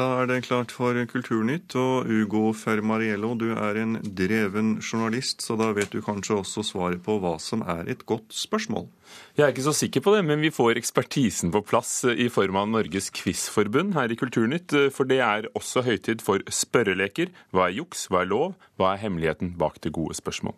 Da 0.00 0.06
er 0.22 0.28
det 0.30 0.46
klart 0.46 0.72
for 0.72 0.96
Kulturnytt. 1.10 1.74
Og 1.76 2.08
Ugo 2.08 2.54
Fermariello, 2.56 3.34
du 3.36 3.50
er 3.52 3.76
en 3.82 3.98
dreven 4.16 4.78
journalist, 4.80 5.44
så 5.44 5.58
da 5.60 5.74
vet 5.76 5.92
du 5.92 6.00
kanskje 6.00 6.38
også 6.40 6.64
svaret 6.64 7.02
på 7.04 7.18
hva 7.20 7.34
som 7.42 7.60
er 7.68 7.90
et 7.92 8.06
godt 8.08 8.32
spørsmål? 8.32 8.88
Jeg 9.36 9.44
er 9.44 9.52
ikke 9.52 9.66
så 9.66 9.74
sikker 9.76 10.04
på 10.06 10.14
det, 10.14 10.22
men 10.24 10.40
vi 10.40 10.52
får 10.54 10.80
ekspertisen 10.80 11.52
på 11.52 11.60
plass 11.68 11.92
i 12.08 12.30
form 12.32 12.56
av 12.62 12.72
Norges 12.72 13.10
Quizforbund 13.12 13.92
her 13.98 14.08
i 14.08 14.16
Kulturnytt. 14.16 14.72
For 14.96 15.04
det 15.04 15.20
er 15.26 15.50
også 15.52 15.84
høytid 15.84 16.24
for 16.24 16.40
spørreleker. 16.48 17.34
Hva 17.52 17.68
er 17.68 17.76
juks, 17.82 18.08
hva 18.08 18.24
er 18.24 18.32
lov, 18.32 18.56
hva 18.80 18.94
er 18.94 19.04
hemmeligheten 19.04 19.58
bak 19.60 19.82
det 19.84 19.92
gode 20.00 20.16
spørsmål? 20.16 20.56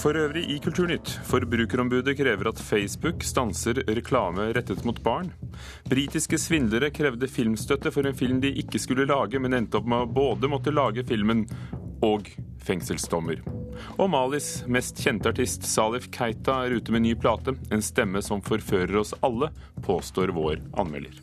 For 0.00 0.16
øvrig 0.16 0.46
i 0.48 0.56
Kulturnytt. 0.64 1.10
Forbrukerombudet 1.28 2.14
krever 2.16 2.48
at 2.48 2.60
Facebook 2.64 3.20
stanser 3.26 3.82
reklame 3.84 4.46
rettet 4.56 4.80
mot 4.88 4.96
barn. 5.04 5.28
Britiske 5.90 6.38
svindlere 6.40 6.88
krevde 6.88 7.28
filmstøtte 7.28 7.92
for 7.92 8.08
en 8.08 8.16
film 8.16 8.40
de 8.40 8.54
ikke 8.62 8.80
skulle 8.80 9.04
lage, 9.10 9.36
men 9.36 9.58
endte 9.58 9.76
opp 9.76 9.90
med 9.92 10.06
å 10.06 10.08
både 10.08 10.48
måtte 10.48 10.72
lage 10.72 11.04
filmen 11.04 11.44
og 12.06 12.32
fengselsdommer. 12.64 13.44
Og 14.00 14.08
Malis 14.12 14.62
mest 14.72 15.04
kjente 15.04 15.34
artist 15.34 15.68
Salif 15.68 16.08
Keita 16.16 16.62
er 16.64 16.78
ute 16.80 16.96
med 16.96 17.04
ny 17.04 17.12
plate. 17.20 17.58
En 17.68 17.84
stemme 17.84 18.24
som 18.24 18.40
forfører 18.40 18.96
oss 19.02 19.12
alle, 19.20 19.52
påstår 19.84 20.32
vår 20.32 20.64
anmelder. 20.80 21.20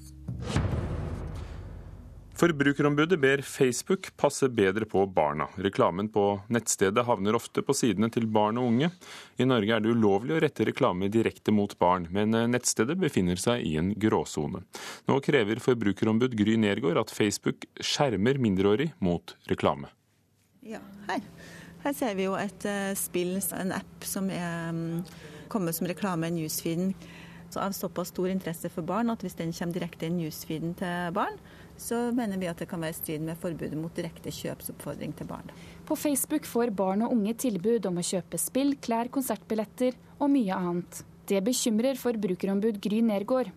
Forbrukerombudet 2.38 3.18
ber 3.20 3.42
Facebook 3.42 4.12
passe 4.18 4.50
bedre 4.50 4.86
på 4.86 5.06
barna. 5.06 5.48
Reklamen 5.56 6.10
på 6.10 6.42
nettstedet 6.54 7.06
havner 7.08 7.34
ofte 7.34 7.64
på 7.66 7.74
sidene 7.74 8.12
til 8.14 8.28
barn 8.30 8.60
og 8.62 8.68
unge. 8.70 8.92
I 9.42 9.48
Norge 9.50 9.74
er 9.74 9.82
det 9.82 9.96
ulovlig 9.96 10.36
å 10.36 10.42
rette 10.44 10.68
reklame 10.70 11.10
direkte 11.10 11.50
mot 11.50 11.74
barn, 11.82 12.06
men 12.14 12.38
nettstedet 12.54 13.00
befinner 13.02 13.42
seg 13.42 13.66
i 13.66 13.74
en 13.82 13.90
gråsone. 13.98 14.62
Nå 15.10 15.18
krever 15.26 15.64
forbrukerombud 15.66 16.38
Gry 16.38 16.60
Nergård 16.62 17.02
at 17.02 17.16
Facebook 17.16 17.66
skjermer 17.82 18.38
mindreårig 18.38 18.92
mot 19.02 19.34
reklame. 19.50 19.90
Ja, 20.62 20.84
her. 21.10 21.26
Her 21.82 21.98
ser 21.98 22.18
vi 22.20 22.30
jo 22.30 22.38
et 22.38 22.70
uh, 22.70 22.94
spill, 22.94 23.40
en 23.58 23.74
app 23.82 24.06
som 24.06 24.30
er 24.30 24.70
um, 24.70 25.02
kommet 25.50 25.74
som 25.74 25.90
reklame 25.90 26.30
i 26.30 26.38
newsfeeden. 26.38 26.94
Så 27.50 27.64
av 27.64 27.72
såpass 27.72 28.12
stor 28.12 28.30
interesse 28.30 28.70
for 28.70 28.86
barn 28.86 29.10
at 29.10 29.24
hvis 29.24 29.38
den 29.40 29.54
kommer 29.56 29.80
direkte 29.80 30.06
i 30.06 30.14
newsfeeden 30.14 30.74
til 30.78 31.16
barn, 31.16 31.38
så 31.82 32.08
mener 32.16 32.40
vi 32.42 32.50
at 32.50 32.60
det 32.62 32.70
kan 32.70 32.82
være 32.84 32.96
i 32.96 32.98
strid 32.98 33.24
med 33.26 33.40
forbudet 33.42 33.78
mot 33.80 33.94
direkte 33.96 34.34
kjøpsoppfordring 34.34 35.14
til 35.18 35.30
barn. 35.30 35.52
På 35.88 35.96
Facebook 35.96 36.48
får 36.50 36.74
barn 36.76 37.06
og 37.06 37.14
unge 37.16 37.36
tilbud 37.46 37.86
om 37.90 38.02
å 38.02 38.06
kjøpe 38.06 38.40
spill, 38.42 38.76
klær, 38.82 39.12
konsertbilletter 39.14 39.98
og 40.18 40.34
mye 40.34 40.58
annet. 40.58 41.04
Det 41.28 41.44
bekymrer 41.44 42.00
forbrukerombud 42.00 42.82
Gry 42.84 43.02
Nergård. 43.04 43.54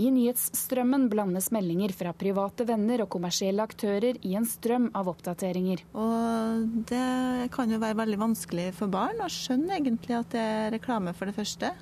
I 0.00 0.10
nyhetsstrømmen 0.12 1.08
blandes 1.12 1.50
meldinger 1.54 1.92
fra 1.96 2.12
private 2.16 2.66
venner 2.68 3.02
og 3.04 3.10
kommersielle 3.12 3.64
aktører 3.64 4.18
i 4.24 4.34
en 4.38 4.46
strøm 4.48 4.88
av 4.96 5.10
oppdateringer. 5.12 5.82
Og 5.96 6.66
Det 6.88 7.50
kan 7.54 7.72
jo 7.72 7.80
være 7.82 7.98
veldig 8.02 8.20
vanskelig 8.20 8.70
for 8.76 8.92
barn 8.92 9.20
å 9.24 9.30
skjønne 9.32 9.78
egentlig 9.80 10.16
at 10.18 10.32
det 10.34 10.42
er 10.42 10.72
reklame, 10.76 11.14
for 11.16 11.28
det 11.28 11.36
første. 11.36 11.72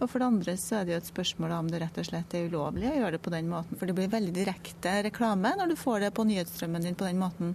Og 0.00 0.10
for 0.10 0.20
det 0.20 0.26
andre 0.26 0.56
så 0.60 0.80
er 0.80 0.86
det 0.86 0.94
jo 0.94 1.00
et 1.02 1.10
spørsmål 1.10 1.52
om 1.56 1.68
det 1.70 1.80
rett 1.82 1.98
og 2.00 2.06
slett 2.08 2.34
er 2.34 2.48
ulovlig 2.50 2.88
å 2.90 2.96
gjøre 2.98 3.16
det 3.16 3.24
på 3.24 3.32
den 3.34 3.50
måten. 3.50 3.78
For 3.78 3.88
det 3.88 3.96
blir 3.96 4.10
veldig 4.12 4.34
direkte 4.34 4.94
reklame 5.06 5.54
når 5.58 5.72
du 5.72 5.76
får 5.80 6.06
det 6.06 6.14
på 6.16 6.26
nyhetsstrømmen 6.28 6.88
din 6.88 6.98
på 6.98 7.06
den 7.08 7.20
måten. 7.22 7.54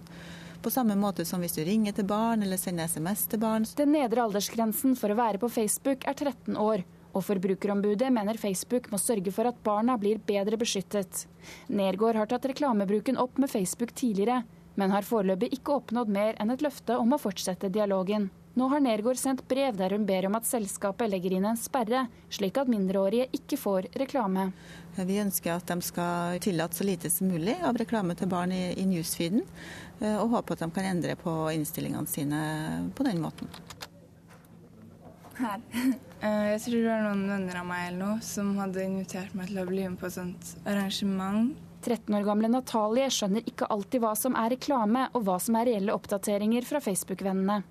På 0.60 0.72
samme 0.72 0.96
måte 0.96 1.24
som 1.24 1.40
hvis 1.40 1.56
du 1.56 1.62
ringer 1.64 1.94
til 1.96 2.08
barn 2.08 2.42
eller 2.44 2.60
sender 2.60 2.88
SMS 2.88 3.26
til 3.32 3.40
barn. 3.40 3.68
Den 3.76 3.94
nedre 3.96 4.26
aldersgrensen 4.26 4.96
for 4.98 5.12
å 5.12 5.20
være 5.20 5.40
på 5.40 5.52
Facebook 5.52 6.04
er 6.08 6.16
13 6.16 6.56
år. 6.60 6.84
Og 7.10 7.24
Forbrukerombudet 7.26 8.10
mener 8.14 8.38
Facebook 8.38 8.90
må 8.92 9.00
sørge 9.00 9.32
for 9.34 9.48
at 9.50 9.62
barna 9.66 9.96
blir 9.98 10.20
bedre 10.26 10.58
beskyttet. 10.60 11.24
Nergård 11.72 12.20
har 12.20 12.30
tatt 12.30 12.46
reklamebruken 12.52 13.18
opp 13.18 13.40
med 13.40 13.50
Facebook 13.50 13.94
tidligere, 13.98 14.44
men 14.78 14.94
har 14.94 15.06
foreløpig 15.06 15.50
ikke 15.58 15.80
oppnådd 15.80 16.12
mer 16.12 16.38
enn 16.38 16.54
et 16.54 16.62
løfte 16.62 16.98
om 17.00 17.16
å 17.16 17.20
fortsette 17.20 17.72
dialogen. 17.72 18.28
Nå 18.54 18.66
har 18.68 18.80
Nergård 18.82 19.18
sendt 19.18 19.44
brev 19.48 19.76
der 19.78 19.94
hun 19.94 20.04
ber 20.06 20.26
om 20.26 20.34
at 20.34 20.46
selskapet 20.48 21.10
legger 21.12 21.36
inn 21.36 21.46
en 21.46 21.58
sperre, 21.58 22.06
slik 22.34 22.58
at 22.58 22.70
mindreårige 22.70 23.28
ikke 23.36 23.58
får 23.60 23.86
reklame. 24.02 24.48
Vi 24.98 25.20
ønsker 25.22 25.54
at 25.54 25.70
de 25.70 25.78
skal 25.86 26.40
tillate 26.42 26.80
så 26.80 26.86
lite 26.86 27.12
som 27.14 27.30
mulig 27.30 27.54
av 27.62 27.78
reklame 27.78 28.16
til 28.18 28.30
barn 28.32 28.50
i, 28.50 28.72
i 28.74 28.88
newsfeeden, 28.90 29.46
eh, 30.00 30.16
og 30.18 30.34
håper 30.34 30.58
at 30.58 30.64
de 30.64 30.70
kan 30.74 30.90
endre 30.90 31.14
på 31.20 31.36
innstillingene 31.54 32.10
sine 32.10 32.42
på 32.98 33.06
den 33.06 33.22
måten. 33.22 33.50
Her. 35.38 35.60
Eh, 36.20 36.50
jeg 36.50 36.58
tror 36.66 36.74
det 36.74 36.88
var 36.90 37.04
noen 37.06 37.30
venner 37.30 37.56
av 37.56 37.64
meg 37.64 37.86
eller 37.86 38.00
noe 38.02 38.16
som 38.20 38.50
hadde 38.60 38.82
invitert 38.84 39.32
meg 39.32 39.48
til 39.48 39.62
å 39.62 39.64
bli 39.64 39.86
med 39.88 39.96
på 39.96 40.04
et 40.04 40.12
sånt 40.12 40.50
arrangement 40.68 41.54
13 41.80 42.12
år 42.12 42.26
gamle 42.26 42.50
Natalie 42.52 43.06
skjønner 43.08 43.48
ikke 43.48 43.70
alltid 43.72 44.02
hva 44.04 44.10
som 44.20 44.36
er 44.36 44.52
reklame, 44.52 45.06
og 45.16 45.24
hva 45.24 45.38
som 45.40 45.56
er 45.56 45.70
reelle 45.70 45.96
oppdateringer 45.96 46.68
fra 46.68 46.82
Facebook-vennene 46.84 47.62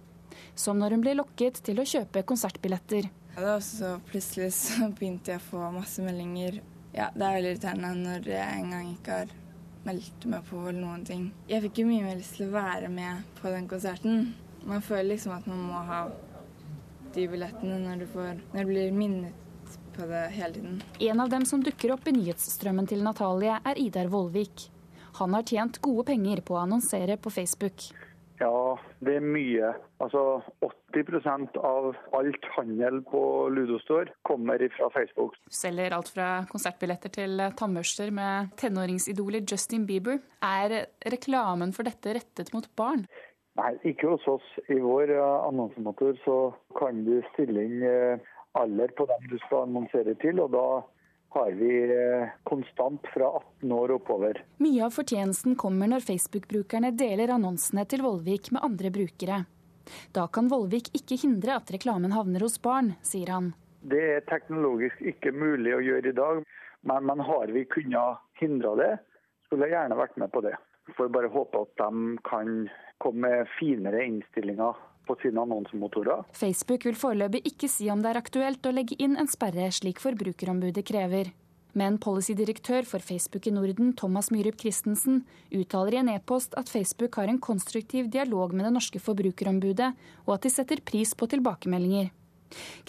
som 0.56 0.80
når 0.80 0.96
hun 0.96 1.04
ble 1.06 1.16
lokket 1.20 1.62
til 1.66 1.82
å 1.82 1.88
kjøpe 1.88 2.26
konsertbilletter. 2.28 3.10
Ja, 3.36 3.42
det 3.46 3.60
så 3.68 3.96
plutselig 4.10 4.52
så 4.58 4.90
begynte 4.98 5.36
jeg 5.36 5.42
å 5.42 5.48
få 5.52 5.72
masse 5.76 6.04
meldinger. 6.04 6.62
Ja, 6.96 7.10
Det 7.16 7.24
er 7.26 7.36
veldig 7.38 7.52
irriterende 7.54 7.92
når 8.00 8.32
jeg 8.34 8.62
en 8.62 8.74
gang 8.74 8.88
ikke 8.96 9.20
har 9.22 9.36
meldt 9.86 10.26
meg 10.28 10.48
på 10.50 10.64
eller 10.66 10.82
noen 10.82 11.06
ting. 11.08 11.28
Jeg 11.48 11.64
fikk 11.68 11.84
jo 11.84 11.90
mye 11.90 12.08
mer 12.08 12.18
lyst 12.20 12.36
til 12.38 12.50
å 12.50 12.56
være 12.56 12.90
med 12.92 13.28
på 13.40 13.52
den 13.54 13.70
konserten. 13.70 14.34
Man 14.68 14.82
føler 14.84 15.14
liksom 15.14 15.36
at 15.38 15.46
man 15.48 15.62
må 15.70 15.84
ha 15.88 16.02
de 17.16 17.28
billettene 17.30 17.78
når 17.84 18.04
du, 18.04 18.10
får, 18.12 18.42
når 18.54 18.66
du 18.66 18.72
blir 18.74 18.92
minnet 18.96 19.78
på 19.96 20.08
det 20.10 20.26
hele 20.36 20.54
tiden. 20.58 20.82
En 21.00 21.24
av 21.24 21.32
dem 21.32 21.46
som 21.48 21.64
dukker 21.64 21.94
opp 21.96 22.08
i 22.10 22.16
nyhetsstrømmen 22.16 22.90
til 22.90 23.04
Natalie, 23.06 23.56
er 23.66 23.80
Idar 23.82 24.12
Vollvik. 24.12 24.68
Han 25.20 25.34
har 25.36 25.48
tjent 25.48 25.80
gode 25.84 26.06
penger 26.12 26.44
på 26.46 26.56
å 26.56 26.62
annonsere 26.66 27.18
på 27.20 27.32
Facebook. 27.34 27.90
Ja, 28.40 28.78
det 29.04 29.18
er 29.20 29.26
mye. 29.26 29.74
Altså 30.00 30.40
80% 30.96 31.58
av 31.60 31.90
alt 32.16 32.46
handel 32.56 33.02
på 33.12 33.22
Ludostore 33.52 34.14
kommer 34.28 34.64
fra 34.78 34.88
Facebook. 34.96 35.36
Du 35.44 35.56
selger 35.56 35.96
alt 35.96 36.12
fra 36.16 36.30
konsertbilletter 36.52 37.12
til 37.18 37.44
tannbørster 37.60 38.14
med 38.16 38.54
tenåringsidolet 38.62 39.50
Justin 39.52 39.84
Bieber. 39.90 40.22
Er 40.40 40.86
reklamen 41.12 41.76
for 41.76 41.88
dette 41.90 42.16
rettet 42.16 42.54
mot 42.56 42.70
barn? 42.80 43.04
Nei, 43.60 43.74
ikke 43.92 44.14
hos 44.14 44.28
oss. 44.32 44.48
I 44.72 44.80
vår 44.80 45.12
eh, 45.12 45.40
annonsemotor 45.50 46.16
så 46.24 46.38
kan 46.80 47.04
du 47.04 47.18
stille 47.34 47.66
inn 47.68 47.84
eh, 47.84 48.30
alder 48.60 48.94
på 48.96 49.08
dem 49.10 49.28
du 49.28 49.36
skal 49.44 49.66
annonsere 49.68 50.16
til, 50.24 50.40
og 50.40 50.54
da 50.56 50.66
har 51.30 51.52
vi 51.52 51.72
eh, 51.84 52.30
konstant 52.44 53.08
fra 53.14 53.28
18 53.60 53.72
år 53.72 53.92
oppover. 53.92 54.42
Mye 54.58 54.86
av 54.86 54.96
fortjenesten 54.96 55.56
kommer 55.60 55.90
når 55.92 56.06
Facebook-brukerne 56.08 56.92
deler 56.98 57.36
annonsene 57.36 57.86
til 57.90 58.04
Vollvik 58.06 58.52
med 58.56 58.66
andre 58.66 58.92
brukere. 58.94 59.44
Da 60.14 60.28
kan 60.28 60.50
Vollvik 60.50 60.90
ikke 60.98 61.20
hindre 61.22 61.60
at 61.60 61.70
reklamen 61.74 62.14
havner 62.14 62.46
hos 62.46 62.58
barn, 62.62 62.96
sier 63.06 63.34
han. 63.34 63.54
Det 63.82 64.02
er 64.16 64.26
teknologisk 64.30 65.02
ikke 65.14 65.32
mulig 65.32 65.76
å 65.76 65.84
gjøre 65.86 66.12
i 66.12 66.18
dag, 66.18 66.42
men, 66.90 67.06
men 67.06 67.24
har 67.26 67.54
vi 67.54 67.66
kunnet 67.70 68.26
hindre 68.42 68.76
det, 68.80 68.92
skulle 69.48 69.70
jeg 69.70 69.78
gjerne 69.78 70.00
vært 70.00 70.20
med 70.22 70.34
på 70.34 70.44
det. 70.46 70.56
Får 70.98 71.12
bare 71.14 71.30
håpe 71.32 71.62
at 71.62 71.74
de 71.78 72.20
kan 72.26 72.54
komme 73.00 73.30
med 73.30 73.52
finere 73.60 74.02
innstillinger 74.04 74.78
på 75.09 75.18
sine 75.24 75.42
annonsemotorer. 75.42 76.24
Facebook 76.38 76.86
vil 76.86 76.97
foreløpig 77.00 77.44
ikke 77.50 77.70
si 77.72 77.90
om 77.90 78.06
det 78.06 78.14
er 78.14 78.22
aktuelt 78.22 78.66
å 78.70 78.74
legge 78.75 78.97
inn 79.02 79.18
en 79.18 79.30
sperre, 79.30 79.72
slik 79.74 80.02
Forbrukerombudet 80.03 80.86
krever. 80.88 81.34
Men 81.78 82.00
policydirektør 82.02 82.88
for 82.90 83.03
Facebook 83.06 83.46
i 83.48 83.53
Norden, 83.53 83.92
Thomas 83.98 84.31
Myhrup 84.34 84.58
Christensen, 84.62 85.22
uttaler 85.53 85.98
i 85.98 86.00
en 86.02 86.09
e-post 86.16 86.56
at 86.58 86.69
Facebook 86.69 87.19
har 87.22 87.30
en 87.30 87.42
konstruktiv 87.42 88.09
dialog 88.09 88.56
med 88.56 88.66
det 88.66 88.74
norske 88.74 89.02
forbrukerombudet, 89.02 89.92
og 90.25 90.34
at 90.36 90.48
de 90.48 90.53
setter 90.53 90.81
pris 90.86 91.14
på 91.14 91.30
tilbakemeldinger. 91.30 92.10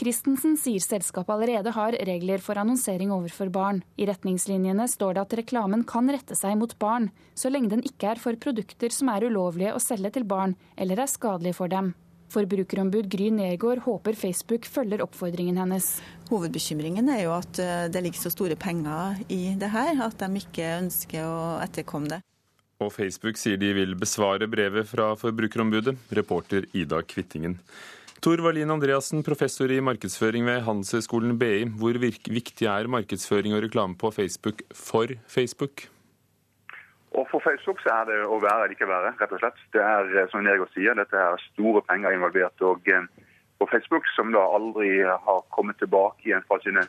Christensen 0.00 0.56
sier 0.56 0.80
selskapet 0.80 1.34
allerede 1.34 1.74
har 1.76 1.96
regler 2.08 2.40
for 2.40 2.56
annonsering 2.56 3.12
overfor 3.12 3.50
barn. 3.52 3.82
I 4.00 4.08
retningslinjene 4.08 4.86
står 4.88 5.16
det 5.16 5.24
at 5.26 5.34
reklamen 5.42 5.84
kan 5.84 6.08
rette 6.08 6.38
seg 6.38 6.56
mot 6.56 6.72
barn, 6.80 7.10
så 7.36 7.52
lenge 7.52 7.72
den 7.74 7.84
ikke 7.84 8.14
er 8.14 8.22
for 8.22 8.40
produkter 8.40 8.94
som 8.94 9.12
er 9.12 9.28
ulovlige 9.28 9.74
å 9.76 9.82
selge 9.82 10.14
til 10.16 10.24
barn 10.24 10.56
eller 10.80 11.04
er 11.04 11.12
skadelige 11.12 11.60
for 11.60 11.72
dem. 11.72 11.92
Forbrukerombud 12.30 13.08
Gry 13.10 13.28
Nergård 13.34 13.82
håper 13.84 14.14
Facebook 14.18 14.68
følger 14.70 15.02
oppfordringen 15.02 15.58
hennes. 15.58 15.96
Hovedbekymringen 16.30 17.10
er 17.10 17.24
jo 17.24 17.34
at 17.34 17.58
eh, 17.62 17.86
det 17.90 18.04
ligger 18.04 18.22
så 18.22 18.32
store 18.32 18.56
penger 18.58 19.18
i 19.28 19.56
det 19.58 19.70
her, 19.72 19.96
at 20.06 20.18
de 20.22 20.42
ikke 20.42 20.74
ønsker 20.78 21.26
å 21.26 21.38
etterkomme 21.64 22.12
det. 22.14 22.20
Og 22.80 22.92
Facebook 22.94 23.36
sier 23.36 23.60
de 23.60 23.74
vil 23.76 23.96
besvare 23.98 24.48
brevet 24.48 24.88
fra 24.88 25.12
Forbrukerombudet. 25.20 25.98
Reporter 26.16 26.64
Ida 26.72 27.02
Kvittingen. 27.04 27.58
Tor 28.24 28.40
Wallin 28.44 28.72
Andreassen, 28.72 29.24
professor 29.24 29.72
i 29.72 29.80
markedsføring 29.84 30.44
ved 30.48 30.62
Handelshøyskolen 30.66 31.38
BI. 31.40 31.64
Hvor 31.80 31.96
viktig 32.00 32.68
er 32.68 32.88
markedsføring 32.92 33.56
og 33.56 33.64
reklame 33.64 33.96
på 34.00 34.12
Facebook 34.12 34.62
for 34.76 35.12
Facebook? 35.28 35.88
Og 37.20 37.26
For 37.28 37.42
Facebook 37.44 37.82
så 37.84 37.92
er 38.00 38.06
det 38.08 38.18
å 38.24 38.38
være 38.40 38.64
eller 38.64 38.72
ikke 38.72 38.88
være, 38.88 39.12
rett 39.20 39.32
og 39.36 39.42
slett. 39.42 39.58
Det 39.74 39.82
er 39.84 40.14
eh, 40.16 40.28
som 40.32 40.40
Nergård 40.44 40.72
sier, 40.72 40.96
dette 40.96 41.18
er 41.20 41.42
store 41.50 41.82
penger 41.84 42.16
involvert. 42.16 42.62
og 42.64 42.88
eh, 42.88 43.04
på 43.60 43.68
Facebook, 43.68 44.06
som 44.16 44.32
da 44.32 44.40
aldri 44.56 45.02
har 45.04 45.42
kommet 45.52 45.76
tilbake 45.78 46.24
igjen 46.24 46.46
fra 46.48 46.56
sine 46.64 46.86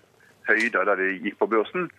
høyder 0.47 0.87
der 0.87 1.01
de 1.01 1.09
gikk 1.25 1.35
på 1.41 1.49
børsen, 1.51 1.89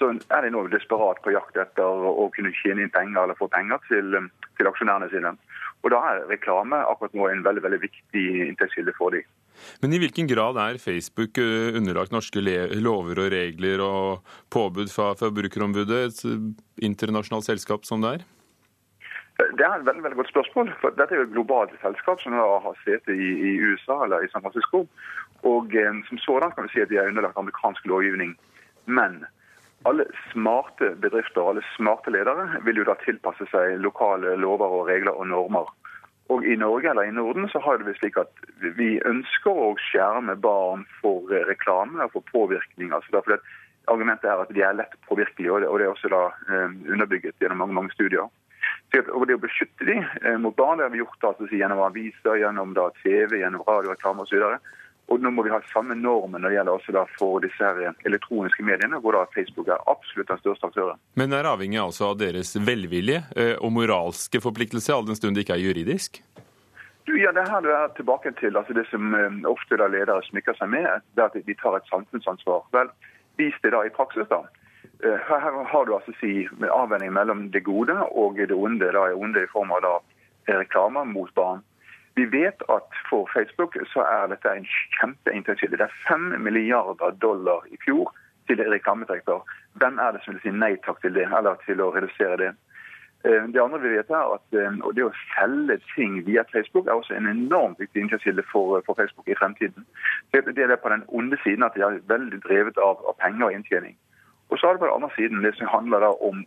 så 0.00 0.08
er 0.32 0.46
de 0.46 0.52
nå 0.54 0.62
desperat 0.72 1.20
på 1.20 1.34
jakt 1.34 1.58
etter 1.60 2.06
å 2.08 2.30
kunne 2.32 2.54
tjene 2.62 2.86
inn 2.86 2.94
penger 2.94 3.26
eller 3.26 3.36
få 3.36 3.50
penger 3.52 3.84
til, 3.90 4.16
til 4.56 4.70
aksjonærene 4.72 5.10
sine. 5.12 5.34
Og 5.82 5.92
Da 5.92 6.00
er 6.08 6.24
reklame 6.30 6.80
akkurat 6.88 7.14
nå 7.18 7.28
en 7.28 7.44
veldig 7.44 7.62
veldig 7.66 7.82
viktig 7.84 8.24
inntektskilde 8.48 8.96
for 8.96 9.12
dem. 9.12 9.28
Men 9.82 9.92
i 9.94 10.00
hvilken 10.02 10.28
grad 10.30 10.58
er 10.60 10.80
Facebook 10.82 11.38
eh, 11.40 11.72
underlagt 11.78 12.14
norske 12.14 12.42
lover 12.42 13.24
og 13.24 13.32
regler 13.34 13.82
og 13.84 14.36
påbud 14.52 14.92
fra 14.92 15.12
Forbrukerombudet, 15.18 16.04
et 16.06 16.22
eh, 16.28 16.46
internasjonalt 16.88 17.48
selskap 17.48 17.88
som 17.88 18.04
det 18.04 18.16
er? 18.18 18.24
Det 19.42 19.64
er 19.64 19.74
et 19.78 19.86
veldig, 19.86 20.02
veldig 20.04 20.18
godt 20.20 20.32
spørsmål. 20.32 20.72
for 20.80 20.94
Dette 20.96 21.14
er 21.14 21.22
jo 21.22 21.28
et 21.28 21.36
globalt 21.36 21.72
selskap 21.82 22.20
som 22.20 22.34
har 22.36 22.76
sete 22.84 23.14
i, 23.16 23.28
i, 23.48 23.52
USA 23.64 24.02
eller 24.04 24.24
i 24.24 24.30
San 24.32 24.44
Francisco. 24.44 24.86
Og 25.42 25.74
eh, 25.74 25.92
Som 26.08 26.18
sådan 26.18 26.52
kan 26.52 26.68
vi 26.68 26.74
si 26.74 26.84
at 26.84 26.90
de 26.90 27.00
er 27.00 27.08
underlagt 27.08 27.38
amerikansk 27.38 27.86
lovgivning. 27.86 28.36
Men 28.86 29.24
alle 29.84 30.04
smarte 30.32 30.92
bedrifter 31.02 31.48
alle 31.48 31.62
smarte 31.76 32.10
ledere 32.14 32.60
vil 32.66 32.82
jo 32.82 32.86
da 32.86 32.94
tilpasse 33.02 33.46
seg 33.50 33.80
lokale 33.82 34.36
lover 34.38 34.76
og 34.78 34.86
regler 34.90 35.16
og 35.16 35.26
normer. 35.26 35.70
Og 36.32 36.46
I 36.48 36.56
Norge 36.56 36.88
eller 36.90 37.08
i 37.08 37.14
Norden 37.14 37.48
så 37.52 37.60
har 37.60 37.80
det 37.82 37.96
slik 37.98 38.16
at 38.20 38.30
vi 38.78 38.94
ønsker 39.08 39.58
å 39.64 39.72
skjerme 39.90 40.36
barn 40.40 40.86
for 41.00 41.28
reklame 41.48 42.06
og 42.06 42.14
for 42.16 42.30
påvirkning. 42.32 42.92
altså 42.92 43.18
derfor 43.18 43.42
Argumentet 43.90 44.30
er 44.30 44.38
at 44.38 44.50
de 44.54 44.62
er 44.62 44.76
lett 44.78 44.92
påvirkelige, 45.08 45.50
og 45.50 45.78
det 45.80 45.86
er 45.86 45.90
også 45.90 46.08
da 46.12 46.20
eh, 46.30 46.74
underbygget 46.94 47.34
gjennom 47.42 47.58
mange 47.64 47.74
mange 47.74 47.90
studier. 47.96 48.28
Og 48.94 49.26
Det 49.26 49.34
å 49.34 49.42
beskytte 49.42 49.88
de 49.88 49.96
eh, 49.98 50.38
mot 50.38 50.54
barn 50.54 50.78
det 50.78 50.86
har 50.86 50.92
vi 50.94 51.00
gjort 51.00 51.24
da, 51.24 51.32
gjennom 51.50 51.82
aviser, 51.82 52.38
gjennom 52.38 52.76
da, 52.78 52.84
TV, 53.02 53.40
gjennom 53.40 53.64
radioreklame 53.66 54.22
osv. 54.22 54.44
Og 55.10 55.20
nå 55.20 55.32
må 55.34 55.44
vi 55.44 55.52
ha 55.52 55.58
samme 55.72 55.96
normen 55.98 56.40
når 56.40 56.52
det 56.52 56.56
gjelder 56.56 56.76
også 56.78 56.94
da 56.96 57.02
for 57.18 57.42
disse 57.44 57.60
her 57.60 57.80
eh, 57.88 57.98
elektroniske 58.08 58.64
mediene, 58.64 59.00
hvor 59.02 59.16
da 59.18 59.26
Facebook 59.34 59.68
er 59.68 59.82
absolutt 59.90 60.30
den 60.30 60.40
største 60.40 60.70
aktøren. 60.70 61.02
Men 61.18 61.34
er 61.36 61.48
avhengig 61.50 61.80
altså 61.82 62.12
av 62.12 62.20
deres 62.22 62.54
velvilje 62.56 63.24
eh, 63.36 63.54
og 63.58 63.74
moralske 63.76 64.40
forpliktelse, 64.44 64.94
all 64.94 65.08
den 65.08 65.18
stund 65.18 65.36
det 65.36 65.46
ikke 65.46 65.58
er 65.58 65.66
juridisk? 65.66 66.22
Du, 67.08 67.16
ja, 67.18 67.32
det 67.34 67.48
her 67.50 67.64
du 67.64 67.70
er 67.74 67.90
tilbake 67.98 68.30
til 68.38 68.56
altså 68.56 68.76
det 68.78 68.86
som 68.92 69.10
ofte 69.50 69.76
da 69.80 69.88
ledere 69.90 70.22
smykker 70.28 70.54
seg 70.54 70.70
med, 70.70 70.86
det 71.18 71.24
at 71.24 71.34
de 71.34 71.56
tar 71.58 71.76
et 71.76 71.88
samfunnsansvar. 71.90 72.62
Vel, 72.72 72.92
vis 73.42 73.56
det 73.64 73.74
da 73.74 73.82
i 73.84 73.94
praksis, 73.94 74.28
da. 74.30 74.44
Eh, 75.04 75.18
her 75.28 75.64
har 75.72 75.86
du 75.86 75.94
altså 75.96 76.14
si 76.20 76.46
avveining 76.70 77.12
mellom 77.12 77.48
det 77.50 77.64
gode 77.66 77.96
og 78.10 78.38
det 78.38 78.54
onde. 78.54 78.92
Da 78.94 79.08
er 79.08 79.18
onde 79.18 79.42
i 79.42 79.50
form 79.50 79.74
av 79.74 79.82
da 79.82 79.94
reklamer 80.60 81.04
mot 81.04 81.32
barn. 81.34 81.62
Vi 82.14 82.24
vet 82.24 82.62
at 82.68 82.88
for 83.08 83.30
Facebook 83.34 83.76
så 83.92 84.04
er 84.04 84.26
dette 84.32 84.50
en 84.50 84.66
kjempeinntektskilde. 84.98 85.78
Det 85.80 85.88
er 85.88 86.00
5 86.08 86.42
milliarder 86.44 87.16
dollar 87.22 87.64
i 87.70 87.78
fjor 87.84 88.12
til 88.46 88.60
reklameinntekter. 88.74 89.40
Hvem 89.80 89.98
er 89.98 90.12
det 90.12 90.20
som 90.24 90.34
vil 90.34 90.42
si 90.44 90.52
nei 90.52 90.74
takk 90.84 91.00
til 91.00 91.14
det, 91.14 91.24
eller 91.38 91.56
til 91.66 91.80
å 91.80 91.92
redusere 91.94 92.36
det? 92.42 92.52
Eh, 93.24 93.44
det 93.54 93.62
andre 93.62 93.80
vi 93.80 93.94
vet 93.96 94.10
er 94.10 94.34
at 94.36 94.56
eh, 94.58 94.78
det 94.96 95.04
å 95.06 95.12
selge 95.32 95.78
ting 95.94 96.20
via 96.26 96.44
Facebook 96.52 96.86
er 96.86 96.98
også 96.98 97.14
en 97.16 97.30
enormt 97.30 97.80
viktig 97.80 98.02
inntektskilde 98.02 98.44
for, 98.52 98.82
for, 98.86 98.98
Facebook 98.98 99.28
i 99.28 99.38
fremtiden. 99.38 99.86
Det, 100.32 100.58
er 100.58 100.76
på 100.76 100.92
den 100.92 101.04
onde 101.08 101.38
siden 101.44 101.62
at 101.62 101.76
de 101.76 101.86
er 101.86 102.00
veldig 102.12 102.42
drevet 102.44 102.80
av, 102.82 102.98
av 103.08 103.16
penger 103.22 103.46
og 103.48 103.56
inntjening. 103.56 103.96
Og 104.50 104.58
så 104.58 104.68
er 104.68 104.74
det 104.74 104.82
på 104.82 104.88
den 104.90 104.98
andre 104.98 105.14
siden 105.16 105.44
det 105.46 105.54
som 105.56 105.70
handler 105.70 106.10
om 106.28 106.42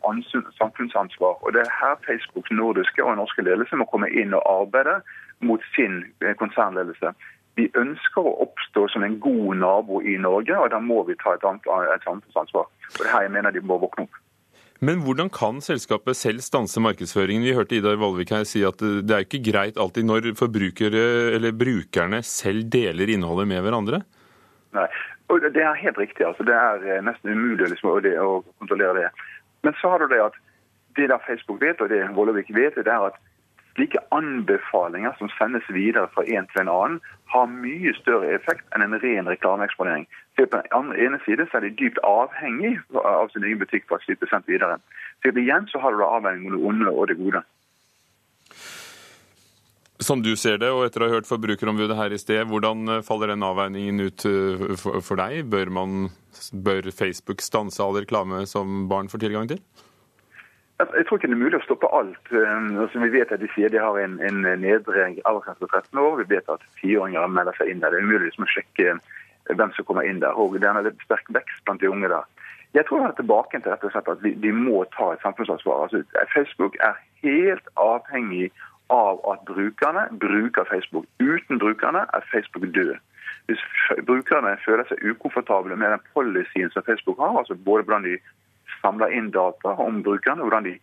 samfunnsansvar. 0.59 1.39
Og 1.41 1.53
Det 1.53 1.61
er 1.63 1.77
her 1.81 1.95
Facebooks 2.05 2.51
nordiske 2.51 3.03
og 3.03 3.15
norske 3.17 3.41
ledelse 3.41 3.79
må 3.79 3.87
komme 3.89 4.11
inn 4.11 4.35
og 4.37 4.45
arbeide 4.45 4.99
mot 5.45 5.63
sin 5.75 6.03
eh, 6.25 6.35
konsernledelse. 6.39 7.13
Vi 7.55 7.69
ønsker 7.79 8.27
å 8.27 8.35
oppstå 8.43 8.89
som 8.91 9.05
en 9.07 9.15
god 9.23 9.61
nabo 9.61 10.01
i 10.03 10.17
Norge, 10.19 10.57
og 10.59 10.73
da 10.73 10.81
må 10.83 11.03
vi 11.07 11.15
ta 11.21 11.37
et, 11.37 11.45
et 11.45 12.07
samfunnsansvar. 12.07 12.67
Og 12.67 13.01
det 13.01 13.11
her 13.13 13.27
jeg 13.27 13.35
mener 13.37 13.55
de 13.55 13.63
må 13.63 13.79
våkne 13.79 14.09
opp. 14.09 14.21
Men 14.83 14.99
hvordan 15.05 15.29
kan 15.31 15.61
selskapet 15.63 16.17
selv 16.19 16.43
stanse 16.43 16.81
markedsføringen? 16.83 17.45
Vi 17.47 17.53
hørte 17.55 17.77
Idar 17.77 17.95
Valvik 18.01 18.33
her 18.35 18.43
si 18.47 18.59
at 18.67 18.81
det 18.83 19.13
er 19.15 19.23
ikke 19.23 19.39
greit 19.45 19.79
alltid 19.79 20.03
når 20.03 20.33
forbrukere 20.35 21.03
eller 21.37 21.55
brukerne 21.55 22.19
selv 22.27 22.67
deler 22.73 23.13
innholdet 23.13 23.47
med 23.53 23.63
hverandre? 23.63 24.01
Nei, 24.75 24.89
og 25.31 25.41
Det 25.41 25.63
er 25.63 25.79
helt 25.79 25.97
riktig. 25.97 26.25
altså 26.27 26.43
Det 26.43 26.53
er 26.53 26.83
eh, 26.83 27.03
nesten 27.03 27.31
umulig 27.31 27.69
liksom, 27.71 27.93
å, 27.95 28.01
det, 28.03 28.17
å, 28.19 28.43
kontrollere 28.59 28.99
det. 28.99 29.09
Men 29.63 29.73
så 29.79 29.93
har 29.93 30.03
du 30.03 30.11
det 30.11 30.21
at 30.21 30.35
det 30.99 31.07
der 31.09 31.23
Facebook 31.27 31.61
vet, 31.61 31.81
og 31.81 31.89
det 31.89 32.03
Vollevik 32.15 32.51
vet, 32.55 32.75
det 32.75 32.91
er 32.91 33.07
at 33.09 33.17
slike 33.75 33.99
anbefalinger 34.15 35.15
som 35.19 35.31
sendes 35.37 35.67
videre 35.69 36.07
fra 36.13 36.23
en 36.25 36.47
til 36.51 36.63
en 36.63 36.71
annen, 36.71 36.99
har 37.33 37.49
mye 37.51 37.91
større 37.97 38.31
effekt 38.37 38.63
enn 38.75 38.85
en 38.85 38.97
ren 39.01 39.27
reklameeksponering. 39.27 40.05
På 40.37 40.45
den 40.51 40.93
ene 41.07 41.19
side 41.25 41.47
er 41.51 41.65
de 41.65 41.73
dypt 41.79 41.99
avhengig 42.07 42.77
av 43.01 43.31
sin 43.33 43.43
egen 43.43 43.59
butikk 43.59 43.87
for 43.89 43.99
å 43.99 44.05
slippe 44.05 44.29
sendt 44.31 44.47
videre. 44.51 44.79
Så 45.23 45.33
igjen 45.35 45.67
så 45.71 45.81
har 45.83 45.91
du 45.91 46.03
da 46.03 46.13
avveining 46.17 46.47
mellom 46.47 46.61
det 46.61 46.71
onde 46.71 46.95
og 46.95 47.11
det 47.11 47.19
gode. 47.19 47.43
Som 50.05 50.21
du 50.21 50.33
ser 50.35 50.59
det, 50.59 50.69
og 50.75 50.83
etter 50.85 51.05
å 51.05 51.07
ha 51.07 51.15
hørt 51.15 51.27
Forbrukerombudet 51.27 51.95
her 51.95 52.11
i 52.11 52.19
sted, 52.19 52.43
hvordan 52.51 52.97
eh, 52.97 53.03
faller 53.05 53.31
den 53.31 53.45
avveiningen 53.47 54.03
ut 54.03 54.25
eh, 54.27 54.65
for 54.75 55.15
deg? 55.19 55.47
Bør, 55.51 55.71
man, 55.71 56.09
bør 56.51 56.91
Facebook 56.91 57.43
stanse 57.43 57.79
all 57.83 57.95
reklame 57.95 58.43
som 58.49 58.89
barn 58.91 59.07
får 59.11 59.23
tilgang 59.23 59.47
til? 59.49 59.63
Jeg 60.79 61.05
tror 61.07 61.17
ikke 61.17 61.29
det 61.31 61.37
er 61.37 61.39
mulig 61.39 61.59
å 61.61 61.63
stoppe 61.63 61.87
alt. 61.95 62.31
Eh, 62.35 62.65
altså, 62.83 62.99
vi 62.99 63.13
vet 63.13 63.31
at 63.31 63.39
De 63.39 63.47
sier 63.53 63.71
de 63.71 63.79
har 63.79 63.99
en, 64.01 64.17
en 64.19 64.41
nedre 64.59 65.05
aldersgrense 65.23 65.61
på 65.61 65.69
13 65.71 66.01
år. 66.01 66.17
Vi 66.19 66.35
vet 66.35 66.49
at 66.51 66.65
tiåringer 66.81 67.31
melder 67.31 67.55
seg 67.55 67.71
inn 67.71 67.83
der. 67.83 67.95
Det 67.95 68.01
er 68.01 68.07
umulig 68.07 68.27
liksom 68.27 68.47
å 68.47 68.51
sjekke 68.51 68.97
hvem 69.55 69.71
som 69.77 69.87
kommer 69.87 70.07
inn 70.09 70.19
der. 70.23 70.35
Og 70.35 70.59
Det 70.59 70.67
er 70.67 70.81
en 70.81 70.99
sterk 71.05 71.31
vekst 71.31 71.63
blant 71.63 71.83
de 71.83 71.91
unge 71.91 72.11
der. 72.11 72.27
Jeg 72.75 72.89
tror 72.89 72.99
det 72.99 73.07
er 73.07 73.19
tilbake 73.21 73.59
til 73.61 73.71
rett 73.71 73.83
og 73.87 73.93
slett 73.93 74.11
at 74.11 74.23
vi, 74.23 74.33
vi 74.43 74.51
må 74.51 74.83
ta 74.91 75.13
et 75.13 75.23
samfunnsansvar. 75.23 75.85
Altså, 75.85 76.03
Facebook 76.33 76.75
er 76.83 76.99
helt 77.23 77.69
avhengig 77.79 78.49
av 78.91 79.21
at 79.31 79.45
brukerne 79.47 80.09
bruker 80.19 80.67
Facebook. 80.67 81.05
Uten 81.23 81.59
brukerne 81.59 82.03
er 82.13 82.27
Facebook 82.33 82.67
død. 82.75 82.97
Hvis 83.47 83.63
brukerne 84.09 84.57
føler 84.65 84.83
seg 84.89 85.05
ukomfortable 85.07 85.77
med 85.79 85.93
den 85.93 86.03
policyen 86.13 86.73
som 86.73 86.83
Facebook 86.83 87.21
har, 87.23 87.37
altså 87.37 87.55
både 87.55 87.87
blant 87.87 88.05
de 88.05 88.17
samler 88.81 89.13
inn 89.15 89.31
data 89.35 89.75
om 89.81 90.01
brukerne, 90.05 90.43
hvordan 90.43 90.67
de 90.69 90.75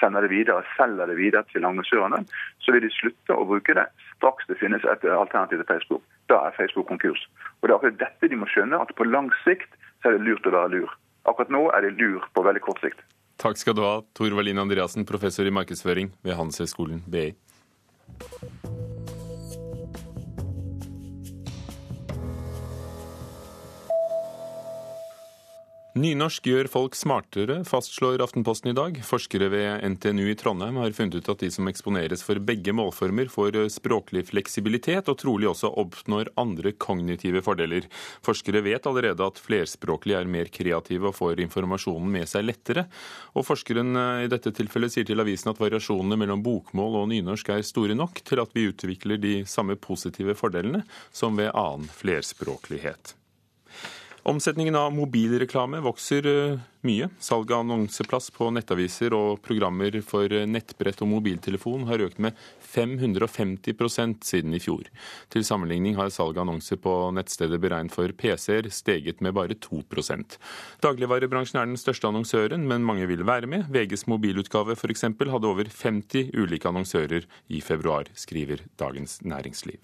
sender 0.00 0.24
det 0.24 0.32
videre, 0.32 0.64
selger 0.76 1.10
det 1.10 1.16
videre 1.18 1.44
til 1.52 1.66
annonsørene, 1.68 2.22
så 2.64 2.72
vil 2.74 2.86
de 2.86 2.92
slutte 2.94 3.36
å 3.36 3.46
bruke 3.48 3.76
det 3.76 3.86
straks 4.16 4.48
det 4.48 4.58
finnes 4.60 4.84
et 4.84 5.04
alternativ 5.04 5.60
til 5.60 5.68
Facebook. 5.68 6.02
Da 6.32 6.40
er 6.46 6.56
Facebook 6.56 6.88
konkurs. 6.88 7.22
Og 7.60 7.68
Det 7.68 7.72
er 7.72 7.76
akkurat 7.76 8.00
dette 8.00 8.28
de 8.32 8.40
må 8.40 8.48
skjønne, 8.48 8.80
at 8.80 8.94
på 8.96 9.08
lang 9.08 9.30
sikt 9.44 9.72
så 10.02 10.10
er 10.10 10.18
det 10.18 10.26
lurt 10.28 10.46
å 10.46 10.54
være 10.56 10.74
lur. 10.76 10.92
Akkurat 11.28 11.52
nå 11.52 11.66
er 11.76 11.84
det 11.86 11.96
lur 12.00 12.24
på 12.34 12.44
veldig 12.44 12.64
kort 12.64 12.80
sikt. 12.84 13.00
Takk 13.40 13.56
skal 13.56 13.76
du 13.76 13.84
ha, 13.84 14.00
Tor 14.16 14.36
Wallin 14.36 14.60
Andreassen, 14.60 15.08
professor 15.08 15.48
i 15.48 15.54
markedsføring 15.54 16.12
ved 16.24 16.36
Handelshøyskolen 16.36 17.04
BI. 17.08 17.32
Nynorsk 26.00 26.46
gjør 26.48 26.68
folk 26.70 26.94
smartere, 26.96 27.58
fastslår 27.68 28.22
Aftenposten 28.24 28.70
i 28.70 28.76
dag. 28.76 29.00
Forskere 29.04 29.50
ved 29.52 29.82
NTNU 29.96 30.30
i 30.30 30.36
Trondheim 30.38 30.78
har 30.80 30.94
funnet 30.96 31.18
ut 31.18 31.28
at 31.28 31.42
de 31.42 31.50
som 31.52 31.68
eksponeres 31.68 32.22
for 32.24 32.40
begge 32.40 32.72
målformer, 32.72 33.28
får 33.28 33.58
språklig 33.74 34.22
fleksibilitet, 34.30 35.10
og 35.10 35.18
trolig 35.20 35.50
også 35.50 35.72
oppnår 35.82 36.30
andre 36.40 36.72
kognitive 36.72 37.42
fordeler. 37.44 37.90
Forskere 38.24 38.64
vet 38.64 38.88
allerede 38.88 39.28
at 39.28 39.42
flerspråklige 39.44 40.22
er 40.22 40.32
mer 40.38 40.48
kreative 40.54 41.10
og 41.10 41.18
får 41.18 41.44
informasjonen 41.44 42.08
med 42.16 42.32
seg 42.32 42.48
lettere. 42.48 42.86
Og 43.34 43.44
forskeren 43.50 43.92
eh, 43.92 44.24
i 44.24 44.32
dette 44.32 44.54
tilfellet 44.56 44.96
sier 44.96 45.10
til 45.10 45.20
avisen 45.20 45.52
at 45.52 45.60
variasjonene 45.60 46.16
mellom 46.22 46.46
bokmål 46.46 47.02
og 47.02 47.08
nynorsk 47.12 47.52
er 47.52 47.66
store 47.66 47.98
nok 47.98 48.24
til 48.24 48.40
at 48.40 48.56
vi 48.56 48.70
utvikler 48.72 49.20
de 49.20 49.38
samme 49.44 49.76
positive 49.76 50.38
fordelene 50.38 50.86
som 51.12 51.36
ved 51.36 51.52
annen 51.52 51.92
flerspråklighet. 52.00 53.19
Omsetningen 54.22 54.76
av 54.76 54.92
mobilreklame 54.92 55.78
vokser 55.80 56.26
eh, 56.28 56.58
mye. 56.84 57.06
Salget 57.18 57.54
av 57.54 57.62
annonseplass 57.62 58.26
på 58.36 58.50
nettaviser 58.52 59.14
og 59.16 59.40
programmer 59.40 59.94
for 60.04 60.28
eh, 60.28 60.44
nettbrett 60.44 61.00
og 61.00 61.08
mobiltelefon 61.08 61.86
har 61.88 62.02
økt 62.04 62.18
med 62.20 62.36
550% 62.60 64.26
siden 64.28 64.56
i 64.56 64.60
fjor. 64.60 64.90
Til 65.32 65.44
sammenligning 65.46 65.96
har 65.96 66.12
salget 66.12 66.36
av 66.36 66.44
annonser 66.44 66.76
på 66.84 66.92
nettstedet 67.16 67.60
beregnet 67.62 67.96
for 67.96 68.12
PC-er 68.12 68.68
steget 68.68 69.22
med 69.24 69.38
bare 69.38 69.56
2% 69.56 70.36
Dagligvarebransjen 70.84 71.62
er 71.62 71.70
den 71.70 71.80
største 71.80 72.10
annonsøren, 72.10 72.66
men 72.68 72.84
mange 72.84 73.08
vil 73.08 73.24
være 73.24 73.48
med. 73.48 73.70
VGs 73.72 74.04
mobilutgave 74.10 74.76
f.eks. 74.76 75.06
hadde 75.06 75.48
over 75.48 75.70
50 75.70 76.34
ulike 76.36 76.68
annonsører 76.68 77.24
i 77.48 77.62
februar, 77.64 78.12
skriver 78.12 78.66
Dagens 78.80 79.22
Næringsliv. 79.24 79.80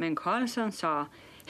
Men 0.00 0.16
Karlsson 0.16 0.72
sa 0.72 0.94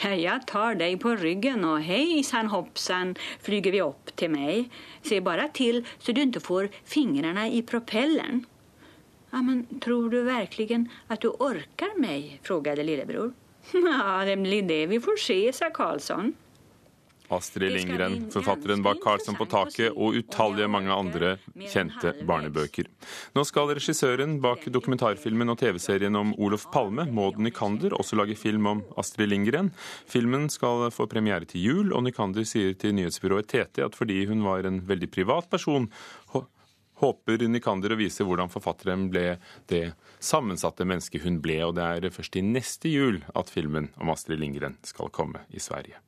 jeg 0.00 0.46
tar 0.46 0.75
deg 0.80 0.99
på 1.02 1.14
ryggen 1.20 1.64
og 1.64 1.82
hejsan 1.84 2.49
hoppsan 2.49 3.14
flyger 3.44 3.72
vi 3.72 3.82
opp 3.84 4.11
til 4.16 4.32
meg. 4.32 4.70
Se 5.04 5.20
bare 5.20 5.49
til 5.52 5.84
så 5.99 6.12
du 6.12 6.22
ikke 6.25 6.40
får 6.40 6.68
fingrene 6.84 7.50
i 7.52 7.62
propellen. 7.62 8.44
Ja, 9.32 9.42
men 9.42 9.66
tror 9.80 10.11
du 10.11 10.22
virkelig 10.25 10.87
at 11.08 11.20
du 11.22 11.30
orker 11.38 11.94
meg? 11.96 12.40
frågade 12.42 12.82
lillebror. 12.82 13.32
Ja, 13.72 14.25
det 14.25 14.37
blir 14.42 14.62
det 14.62 14.87
vi 14.90 14.99
får 15.00 15.16
se, 15.16 15.52
sa 15.52 15.70
Karlsson. 15.70 16.34
Astrid 17.32 17.72
Lindgren, 17.72 18.18
forfatteren 18.32 18.82
bak 18.84 19.00
'Karlsson 19.00 19.38
på 19.38 19.46
taket' 19.48 19.96
og 19.96 20.18
utallige 20.20 20.68
mange 20.68 20.92
andre 20.92 21.30
kjente 21.56 22.12
barnebøker. 22.28 22.88
Nå 23.34 23.44
skal 23.48 23.72
regissøren 23.72 24.38
bak 24.44 24.66
dokumentarfilmen 24.68 25.52
og 25.52 25.58
TV-serien 25.62 26.16
om 26.18 26.34
Olof 26.38 26.68
Palme, 26.74 27.06
Maud 27.08 27.40
Nykander, 27.40 27.96
også 27.96 28.18
lage 28.20 28.36
film 28.36 28.66
om 28.66 28.84
Astrid 29.00 29.32
Lindgren. 29.32 29.72
Filmen 30.06 30.48
skal 30.52 30.90
få 30.92 31.08
premiere 31.08 31.48
til 31.48 31.64
jul, 31.64 31.92
og 31.92 32.04
Nykander 32.04 32.44
sier 32.44 32.76
til 32.76 32.94
nyhetsbyrået 32.98 33.48
TT 33.48 33.84
at 33.86 33.96
fordi 33.96 34.24
hun 34.28 34.44
var 34.44 34.66
en 34.68 34.82
veldig 34.86 35.10
privat 35.10 35.48
person, 35.50 35.88
håper 37.02 37.48
Nykander 37.48 37.94
å 37.94 37.98
vise 37.98 38.24
hvordan 38.26 38.52
forfatteren 38.52 39.08
ble 39.10 39.38
det 39.72 39.92
sammensatte 40.22 40.86
mennesket 40.86 41.24
hun 41.26 41.40
ble, 41.42 41.58
og 41.66 41.76
det 41.78 41.88
er 41.88 42.14
først 42.14 42.38
i 42.38 42.46
neste 42.46 42.92
jul 42.92 43.22
at 43.34 43.50
filmen 43.50 43.90
om 43.98 44.12
Astrid 44.14 44.42
Lindgren 44.42 44.78
skal 44.86 45.10
komme 45.14 45.46
i 45.50 45.62
Sverige. 45.62 45.98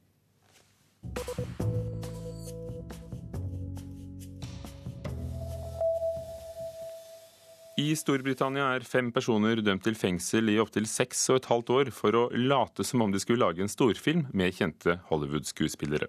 I 7.84 7.90
Storbritannia 7.98 8.68
er 8.76 8.84
fem 8.86 9.08
personer 9.12 9.58
dømt 9.58 9.82
til 9.82 9.96
fengsel 9.98 10.52
i 10.52 10.60
opptil 10.62 10.86
seks 10.86 11.24
og 11.32 11.40
et 11.40 11.48
halvt 11.50 11.72
år 11.74 11.90
for 11.96 12.14
å 12.14 12.22
late 12.32 12.86
som 12.86 13.02
om 13.02 13.10
de 13.10 13.18
skulle 13.18 13.42
lage 13.42 13.64
en 13.64 13.70
storfilm 13.72 14.28
med 14.30 14.54
kjente 14.54 15.00
Hollywood-skuespillere. 15.10 16.06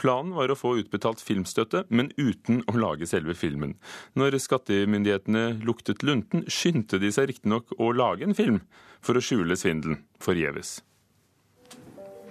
Planen 0.00 0.32
var 0.34 0.48
å 0.48 0.56
få 0.56 0.74
utbetalt 0.80 1.20
filmstøtte, 1.20 1.84
men 1.92 2.08
uten 2.16 2.64
å 2.72 2.78
lage 2.80 3.06
selve 3.10 3.36
filmen. 3.36 3.76
Når 4.16 4.40
skattemyndighetene 4.42 5.60
luktet 5.68 6.02
lunten, 6.02 6.48
skyndte 6.48 6.98
de 7.02 7.12
seg 7.12 7.30
riktignok 7.30 7.76
å 7.76 7.92
lage 7.92 8.24
en 8.24 8.34
film 8.34 8.62
for 9.04 9.20
å 9.20 9.24
skjule 9.24 9.60
svindelen 9.60 10.02
forgjeves. 10.24 10.80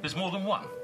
There's 0.01 0.17
more 0.17 0.33
than 0.33 0.49
one. 0.49 0.82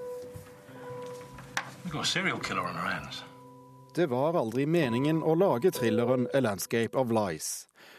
Det 3.96 4.05
var 4.05 4.34
aldri 4.38 4.65
meningen 4.69 5.24
å 5.25 5.34
lage 5.34 5.72
thrilleren 5.74 6.27
A 6.34 6.39
Landscape 6.39 6.98
of 6.98 7.10
Lies. 7.10 7.48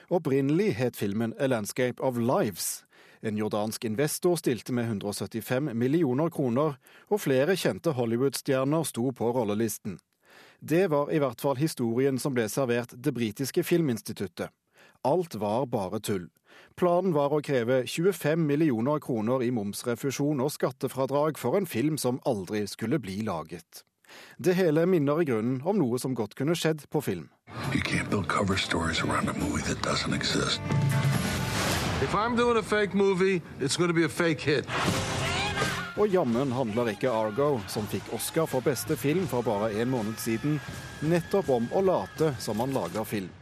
Opprinnelig 0.09 0.77
het 0.79 0.97
filmen 0.97 1.35
A 1.41 1.49
Landscape 1.51 2.03
of 2.03 2.19
Lives. 2.19 2.85
En 3.21 3.37
jordansk 3.37 3.85
investor 3.85 4.37
stilte 4.37 4.73
med 4.73 4.85
175 4.85 5.73
millioner 5.75 6.31
kroner, 6.31 6.79
og 7.11 7.21
flere 7.21 7.57
kjente 7.59 7.97
Hollywood-stjerner 7.99 8.87
sto 8.87 9.11
på 9.11 9.33
rollelisten. 9.35 9.99
Det 10.61 10.87
var 10.87 11.11
i 11.11 11.19
hvert 11.19 11.41
fall 11.41 11.59
historien 11.59 12.19
som 12.19 12.35
ble 12.37 12.47
servert 12.49 12.95
det 12.95 13.15
britiske 13.17 13.65
filminstituttet. 13.67 14.55
Alt 15.03 15.35
var 15.35 15.67
bare 15.67 16.01
tull. 16.01 16.27
Planen 16.77 17.15
var 17.17 17.33
å 17.33 17.41
kreve 17.41 17.87
25 17.89 18.43
millioner 18.45 19.01
kroner 19.01 19.41
i 19.41 19.49
momsrefusjon 19.55 20.43
og 20.45 20.53
skattefradrag 20.53 21.41
for 21.41 21.57
en 21.57 21.69
film 21.69 21.97
som 21.97 22.19
aldri 22.29 22.67
skulle 22.69 23.01
bli 23.01 23.23
laget. 23.25 23.85
Det 24.37 24.53
hele 24.59 24.85
minner 24.91 25.23
i 25.23 25.27
grunnen 25.31 25.63
om 25.65 25.81
noe 25.81 26.01
som 26.03 26.13
godt 26.19 26.37
kunne 26.37 26.57
skjedd 26.59 26.85
på 26.93 27.01
film. 27.01 27.31
Movie, 32.95 33.41
og 35.97 36.09
jammen 36.09 36.53
handler 36.53 36.93
ikke 36.93 37.11
Argo, 37.13 37.51
som 37.69 37.89
fikk 37.89 38.13
Oscar 38.17 38.49
for 38.49 38.65
beste 38.65 38.97
film 39.01 39.27
for 39.29 39.45
bare 39.45 39.73
en 39.81 39.91
måned 39.97 40.21
siden, 40.21 40.61
nettopp 41.01 41.49
om 41.57 41.69
å 41.73 41.85
late 41.85 42.35
som 42.41 42.61
man 42.61 42.73
lager 42.77 43.05
film. 43.05 43.33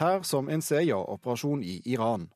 Her 0.00 0.22
som 0.22 0.48
en 0.48 0.62
CIA-operasjon 0.62 1.62
i 1.64 1.80
Iran. 1.84 2.28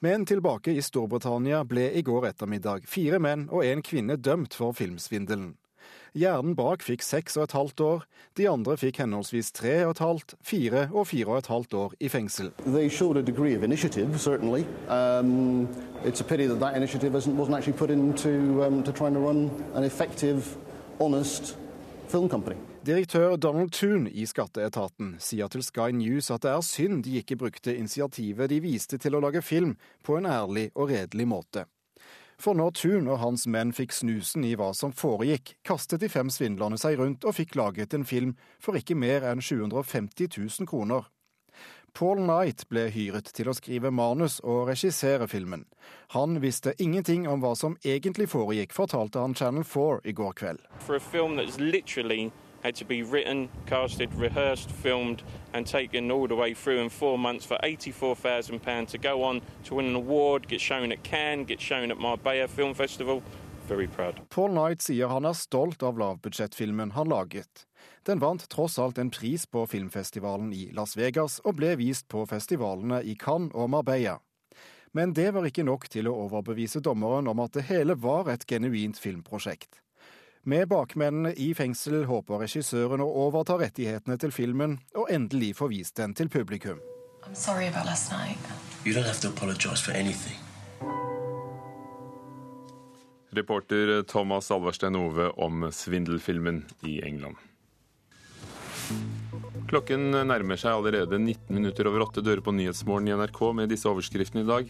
Men 0.00 0.26
tilbake 0.26 0.74
i 0.74 0.82
Storbritannia 0.82 1.62
ble 1.64 1.88
i 1.94 2.02
går 2.02 2.26
ettermiddag 2.32 2.88
fire 2.90 3.20
menn 3.22 3.48
og 3.50 3.64
en 3.64 3.82
kvinne 3.86 4.16
dømt 4.18 4.54
for 4.58 4.74
filmsvindelen. 4.74 5.52
Hjernen 6.12 6.52
bak 6.52 6.82
fikk 6.84 7.00
seks 7.00 7.38
og 7.38 7.46
et 7.46 7.54
halvt 7.56 7.80
år, 7.80 8.02
de 8.36 8.44
andre 8.50 8.74
fikk 8.76 8.98
henholdsvis 9.00 9.48
tre 9.56 9.78
og 9.86 9.94
et 9.94 10.02
halvt, 10.04 10.34
fire 10.44 10.82
og 10.92 11.06
fire 11.08 11.30
og 11.30 11.38
et 11.38 11.48
halvt 11.48 11.74
år 11.74 11.94
i 12.04 12.10
fengsel. 12.12 12.50
Um, 12.66 12.74
um, 14.92 15.68
Direktør 22.84 23.38
Donald 23.40 23.70
Toon 23.72 24.02
i 24.04 24.26
skatteetaten 24.28 25.14
sier 25.16 25.48
til 25.48 25.62
Sky 25.64 25.94
News 25.96 26.26
at 26.34 26.42
det 26.44 26.50
er 26.52 26.64
synd 26.66 26.98
de 27.06 27.14
ikke 27.22 27.38
brukte 27.40 27.72
initiativet 27.72 28.50
de 28.52 28.58
viste 28.60 28.98
til 29.00 29.16
å 29.16 29.22
lage 29.24 29.40
film 29.40 29.78
på 30.04 30.18
en 30.18 30.28
ærlig 30.28 30.66
og 30.74 30.90
redelig 30.92 31.24
måte. 31.30 31.64
For 32.36 32.58
når 32.58 32.74
Toon 32.76 33.08
og 33.08 33.22
hans 33.22 33.46
menn 33.48 33.72
fikk 33.72 33.96
snusen 33.96 34.44
i 34.44 34.52
hva 34.60 34.74
som 34.76 34.92
foregikk, 34.92 35.54
kastet 35.64 36.04
de 36.04 36.12
fem 36.12 36.28
svindlerne 36.28 36.76
seg 36.76 36.98
rundt 37.00 37.24
og 37.24 37.38
fikk 37.38 37.56
laget 37.56 37.96
en 37.96 38.04
film 38.04 38.36
for 38.60 38.76
ikke 38.76 38.98
mer 38.98 39.24
enn 39.32 39.40
750 39.40 40.36
000 40.36 40.68
kroner. 40.68 41.08
Paul 41.94 42.22
Knight 42.24 42.64
ble 42.72 42.86
hyret 42.88 43.28
til 43.36 43.50
å 43.50 43.54
skrive 43.56 43.90
manus 43.92 44.38
og 44.40 44.70
regissere 44.70 45.26
filmen. 45.28 45.66
Han 46.16 46.38
visste 46.40 46.72
ingenting 46.80 47.26
om 47.28 47.42
hva 47.44 47.52
som 47.58 47.76
egentlig 47.84 48.30
foregikk, 48.32 48.72
fortalte 48.72 49.20
han 49.20 49.36
Channel 49.36 49.64
4 49.64 50.00
i 50.08 50.14
går 50.16 50.32
kveld. 50.40 50.64
For 50.86 50.96
a 50.96 51.00
film 51.00 51.36
that's 51.36 51.60
literally 51.60 52.32
had 52.62 52.74
to 52.76 52.84
be 52.84 53.02
written, 53.02 53.48
casted, 53.66 54.14
rehearsed, 54.14 54.70
filmed, 54.70 55.22
and 55.52 55.66
taken 55.66 56.10
all 56.10 56.28
the 56.28 56.36
way 56.36 56.54
through 56.54 56.80
in 56.80 56.88
four 56.88 57.18
months 57.18 57.44
for 57.44 57.58
£84,000 57.62 58.88
to 58.88 58.98
go 58.98 59.24
on 59.24 59.42
to 59.64 59.74
win 59.74 59.86
an 59.86 59.96
award, 59.96 60.48
get 60.48 60.60
shown 60.60 60.92
at 60.92 61.02
Cannes, 61.02 61.44
get 61.44 61.60
shown 61.60 61.90
at 61.90 61.98
Marbella 61.98 62.48
Film 62.48 62.72
Festival. 62.72 63.22
Paul 64.28 64.52
Knight 64.52 64.82
sier 64.84 65.12
han 65.12 65.26
er 65.28 65.36
stolt 65.38 65.82
av 65.82 66.00
lavbudsjettfilmen 66.00 66.92
han 66.96 67.08
laget. 67.12 67.66
Den 68.06 68.20
vant 68.22 68.44
tross 68.50 68.78
alt 68.78 68.98
en 68.98 69.10
pris 69.10 69.46
på 69.46 69.64
filmfestivalen 69.66 70.52
i 70.52 70.68
Las 70.76 70.96
Vegas 70.98 71.38
og 71.44 71.56
ble 71.60 71.76
vist 71.80 72.08
på 72.12 72.24
festivalene 72.30 73.02
i 73.02 73.16
Cannes 73.18 73.54
og 73.54 73.70
Marbella. 73.70 74.18
Men 74.92 75.14
det 75.16 75.30
var 75.32 75.46
ikke 75.48 75.64
nok 75.64 75.88
til 75.88 76.08
å 76.10 76.16
overbevise 76.26 76.82
dommeren 76.84 77.30
om 77.30 77.40
at 77.40 77.54
det 77.56 77.64
hele 77.70 77.96
var 77.96 78.28
et 78.28 78.44
genuint 78.48 78.98
filmprosjekt. 79.00 79.80
Med 80.44 80.68
bakmennene 80.68 81.32
i 81.38 81.52
fengsel 81.54 82.04
håper 82.10 82.42
regissøren 82.42 83.00
å 83.00 83.06
overta 83.24 83.56
rettighetene 83.60 84.18
til 84.18 84.34
filmen 84.34 84.80
og 84.98 85.10
endelig 85.14 85.54
få 85.60 85.70
vist 85.70 85.96
den 86.00 86.16
til 86.18 86.28
publikum. 86.28 86.82
Reporter 93.32 94.02
Thomas 94.02 94.50
Alverstein 94.50 94.96
Ove 94.96 95.30
om 95.40 95.64
svindelfilmen 95.72 96.64
i 96.84 96.98
England. 97.00 97.36
Klokken 99.70 100.10
nærmer 100.12 100.60
seg 100.60 100.74
allerede 100.74 101.16
19 101.16 101.54
minutter 101.56 101.88
over 101.88 102.04
åtte 102.04 102.20
dører 102.20 102.42
på 102.44 102.52
Nyhetsmorgen 102.52 103.08
i 103.08 103.14
NRK 103.16 103.40
med 103.56 103.72
disse 103.72 103.88
overskriftene 103.88 104.44
i 104.44 104.50
dag. 104.50 104.68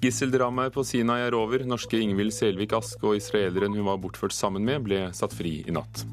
Gisseldramaet 0.00 0.72
på 0.72 0.84
Sinai 0.86 1.18
er 1.26 1.36
over. 1.36 1.66
Norske 1.68 2.00
Ingvild 2.00 2.32
Selvik 2.32 2.72
Ask 2.78 3.04
og 3.04 3.18
israeleren 3.18 3.76
hun 3.76 3.84
var 3.90 4.00
bortført 4.00 4.32
sammen 4.32 4.64
med, 4.64 4.86
ble 4.88 5.02
satt 5.12 5.36
fri 5.36 5.58
i 5.68 5.76
natt. 5.76 6.06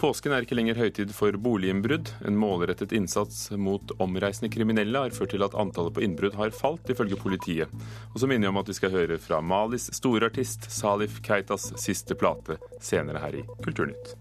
Påsken 0.00 0.34
er 0.34 0.46
ikke 0.46 0.58
lenger 0.58 0.78
høytid 0.80 1.12
for 1.16 1.36
boliginnbrudd. 1.42 2.12
En 2.28 2.38
målrettet 2.38 2.94
innsats 2.96 3.48
mot 3.56 3.94
omreisende 4.02 4.50
kriminelle 4.52 5.04
har 5.04 5.16
ført 5.16 5.34
til 5.34 5.44
at 5.46 5.56
antallet 5.58 5.96
på 5.96 6.04
innbrudd 6.06 6.38
har 6.38 6.54
falt, 6.56 6.88
ifølge 6.92 7.20
politiet. 7.20 7.72
Og 8.14 8.22
så 8.22 8.30
minner 8.30 8.48
jeg 8.48 8.54
om 8.54 8.62
at 8.62 8.72
vi 8.72 8.78
skal 8.78 8.94
høre 8.94 9.20
fra 9.22 9.42
Malis 9.44 9.90
store 9.96 10.30
artist 10.30 10.70
Salif 10.72 11.22
Keitas 11.24 11.70
siste 11.80 12.18
plate 12.18 12.60
senere 12.80 13.22
her 13.24 13.40
i 13.42 13.46
Kulturnytt. 13.64 14.16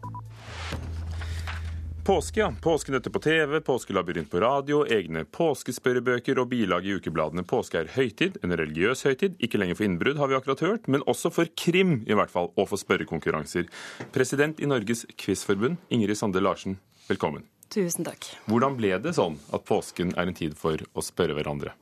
Påske, 2.08 2.40
ja. 2.40 2.54
Påskenøtter 2.62 3.12
på 3.12 3.20
TV, 3.20 3.60
påskelabyrint 3.60 4.30
på 4.32 4.40
radio, 4.40 4.86
egne 4.88 5.26
påskespørrebøker 5.28 6.40
og 6.40 6.48
bilag 6.48 6.86
i 6.88 6.94
ukebladene. 6.96 7.44
Påske 7.44 7.82
er 7.82 7.90
høytid, 7.92 8.38
en 8.48 8.56
religiøs 8.56 9.02
høytid. 9.04 9.34
Ikke 9.44 9.60
lenger 9.60 9.76
for 9.76 9.88
innbrudd, 9.90 10.16
har 10.22 10.32
vi 10.32 10.38
akkurat 10.38 10.64
hørt, 10.64 10.88
men 10.88 11.04
også 11.04 11.34
for 11.36 11.52
krim, 11.60 12.06
i 12.08 12.16
hvert 12.16 12.32
fall, 12.32 12.48
og 12.56 12.70
for 12.70 12.80
spørrekonkurranser. 12.80 13.68
President 14.16 14.64
i 14.64 14.70
Norges 14.72 15.04
Quizforbund, 15.20 15.82
Ingrid 15.92 16.16
Sande 16.16 16.40
Larsen, 16.40 16.78
velkommen. 17.10 17.44
Tusen 17.76 18.08
takk. 18.08 18.30
Hvordan 18.48 18.80
ble 18.80 18.94
det 19.04 19.18
sånn 19.20 19.36
at 19.52 19.68
påsken 19.68 20.16
er 20.16 20.32
en 20.32 20.40
tid 20.40 20.56
for 20.56 20.80
å 20.80 21.04
spørre 21.04 21.36
hverandre? 21.36 21.76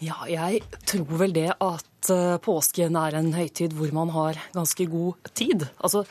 Ja, 0.00 0.22
jeg 0.24 0.62
tror 0.88 1.18
vel 1.20 1.34
det 1.36 1.50
at 1.60 2.08
eh, 2.08 2.36
påsken 2.40 2.94
er 2.96 3.18
en 3.18 3.34
høytid 3.36 3.74
hvor 3.76 3.90
man 3.92 4.08
har 4.14 4.38
ganske 4.54 4.86
god 4.88 5.28
tid. 5.36 5.66
Altså, 5.76 6.06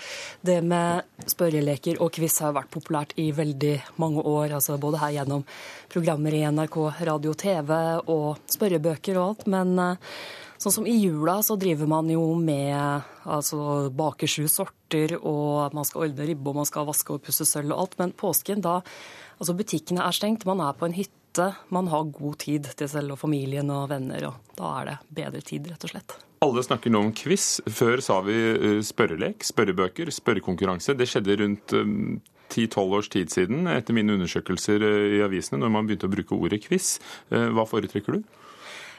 det 0.45 0.59
med 0.61 1.25
spørreleker 1.25 1.97
og 1.97 2.11
quiz 2.13 2.37
har 2.43 2.53
vært 2.53 2.69
populært 2.75 3.15
i 3.17 3.31
veldig 3.33 3.73
mange 3.97 4.21
år. 4.21 4.53
Altså, 4.59 4.77
både 4.77 5.01
her 5.01 5.15
gjennom 5.17 5.41
programmer 5.89 6.37
i 6.37 6.43
NRK, 6.45 6.77
radio, 7.09 7.33
TV 7.33 7.73
og 8.05 8.53
spørrebøker 8.53 9.17
og 9.17 9.25
alt. 9.25 9.49
Men 9.49 9.73
eh, 9.81 10.19
sånn 10.61 10.77
som 10.77 10.89
i 10.89 10.93
jula 10.99 11.39
så 11.41 11.57
driver 11.57 11.89
man 11.89 12.13
jo 12.13 12.27
med 12.37 13.09
altså 13.25 13.89
baker 13.89 14.29
sju 14.29 14.45
sorter, 14.53 15.17
og 15.17 15.73
man 15.73 15.89
skal 15.89 16.05
ordne 16.05 16.29
ribbe, 16.29 16.53
og 16.53 16.61
man 16.61 16.69
skal 16.69 16.85
vaske 16.85 17.17
og 17.17 17.25
pusse 17.25 17.49
sølv 17.49 17.73
og 17.73 17.87
alt. 17.87 17.97
Men 18.03 18.13
påsken, 18.21 18.61
da 18.69 18.83
Altså, 19.39 19.53
butikkene 19.55 20.03
er 20.03 20.11
stengt, 20.11 20.43
man 20.43 20.59
er 20.59 20.73
på 20.75 20.83
en 20.89 20.97
hytte. 20.97 21.18
Man 21.73 21.89
har 21.91 22.09
god 22.15 22.39
tid 22.43 22.71
til 22.79 22.89
selv 22.91 23.15
og 23.15 23.21
familien 23.21 23.69
og 23.73 23.89
venner, 23.91 24.29
og 24.31 24.57
da 24.57 24.73
er 24.79 24.89
det 24.89 24.97
bedre 25.21 25.43
tid, 25.45 25.69
rett 25.71 25.85
og 25.87 25.93
slett. 25.93 26.17
Alle 26.45 26.63
snakker 26.63 26.91
nå 26.93 27.01
om 27.03 27.13
quiz. 27.15 27.59
Før 27.67 27.99
sa 28.03 28.21
vi 28.23 28.35
eh, 28.53 28.79
spørrelek, 28.85 29.43
spørrebøker, 29.43 30.11
spørrekonkurranse. 30.15 30.95
Det 30.95 31.07
skjedde 31.11 31.35
rundt 31.41 31.75
10-12 31.75 32.79
eh, 32.79 32.93
års 32.95 33.11
tid 33.11 33.33
siden, 33.33 33.67
etter 33.71 33.97
mine 33.97 34.15
undersøkelser 34.15 34.85
eh, 34.87 35.17
i 35.17 35.23
avisene, 35.25 35.59
når 35.63 35.73
man 35.75 35.89
begynte 35.89 36.07
å 36.07 36.13
bruke 36.13 36.39
ordet 36.39 36.61
quiz. 36.63 36.95
Hva 37.29 37.67
foretrekker 37.67 38.19
du? 38.19 38.23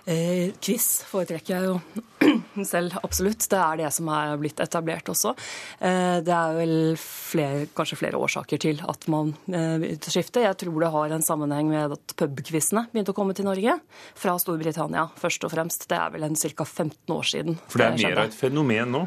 Eh, 0.09 0.53
quiz 0.61 1.03
foretrekker 1.09 1.57
jeg 1.57 1.69
jo 1.69 2.40
selv, 2.69 2.97
absolutt. 3.05 3.47
Det 3.51 3.59
er 3.59 3.81
det 3.83 3.93
som 3.95 4.09
er 4.13 4.35
blitt 4.41 4.61
etablert 4.63 5.09
også. 5.13 5.35
Eh, 5.79 6.19
det 6.27 6.35
er 6.35 6.57
vel 6.57 6.75
flere, 7.01 7.69
kanskje 7.77 8.01
flere 8.01 8.21
årsaker 8.21 8.61
til 8.63 8.83
at 8.89 9.07
man 9.13 9.33
eh, 9.53 9.87
skifter. 10.01 10.47
Jeg 10.49 10.59
tror 10.65 10.81
det 10.83 10.93
har 10.97 11.17
en 11.17 11.27
sammenheng 11.27 11.71
med 11.73 11.97
at 11.97 12.17
pubquizene 12.21 12.87
begynte 12.93 13.15
å 13.15 13.19
komme 13.19 13.37
til 13.37 13.49
Norge. 13.49 13.79
Fra 14.19 14.37
Storbritannia, 14.41 15.09
først 15.21 15.47
og 15.49 15.55
fremst. 15.55 15.89
Det 15.91 15.99
er 15.99 16.13
vel 16.15 16.29
en 16.29 16.39
ca. 16.39 16.67
15 16.67 17.17
år 17.17 17.33
siden. 17.33 17.59
For 17.71 17.83
det 17.83 17.89
er 17.89 17.99
mer 18.05 18.23
av 18.25 18.31
et 18.31 18.39
fenomen 18.39 18.95
nå 18.97 19.07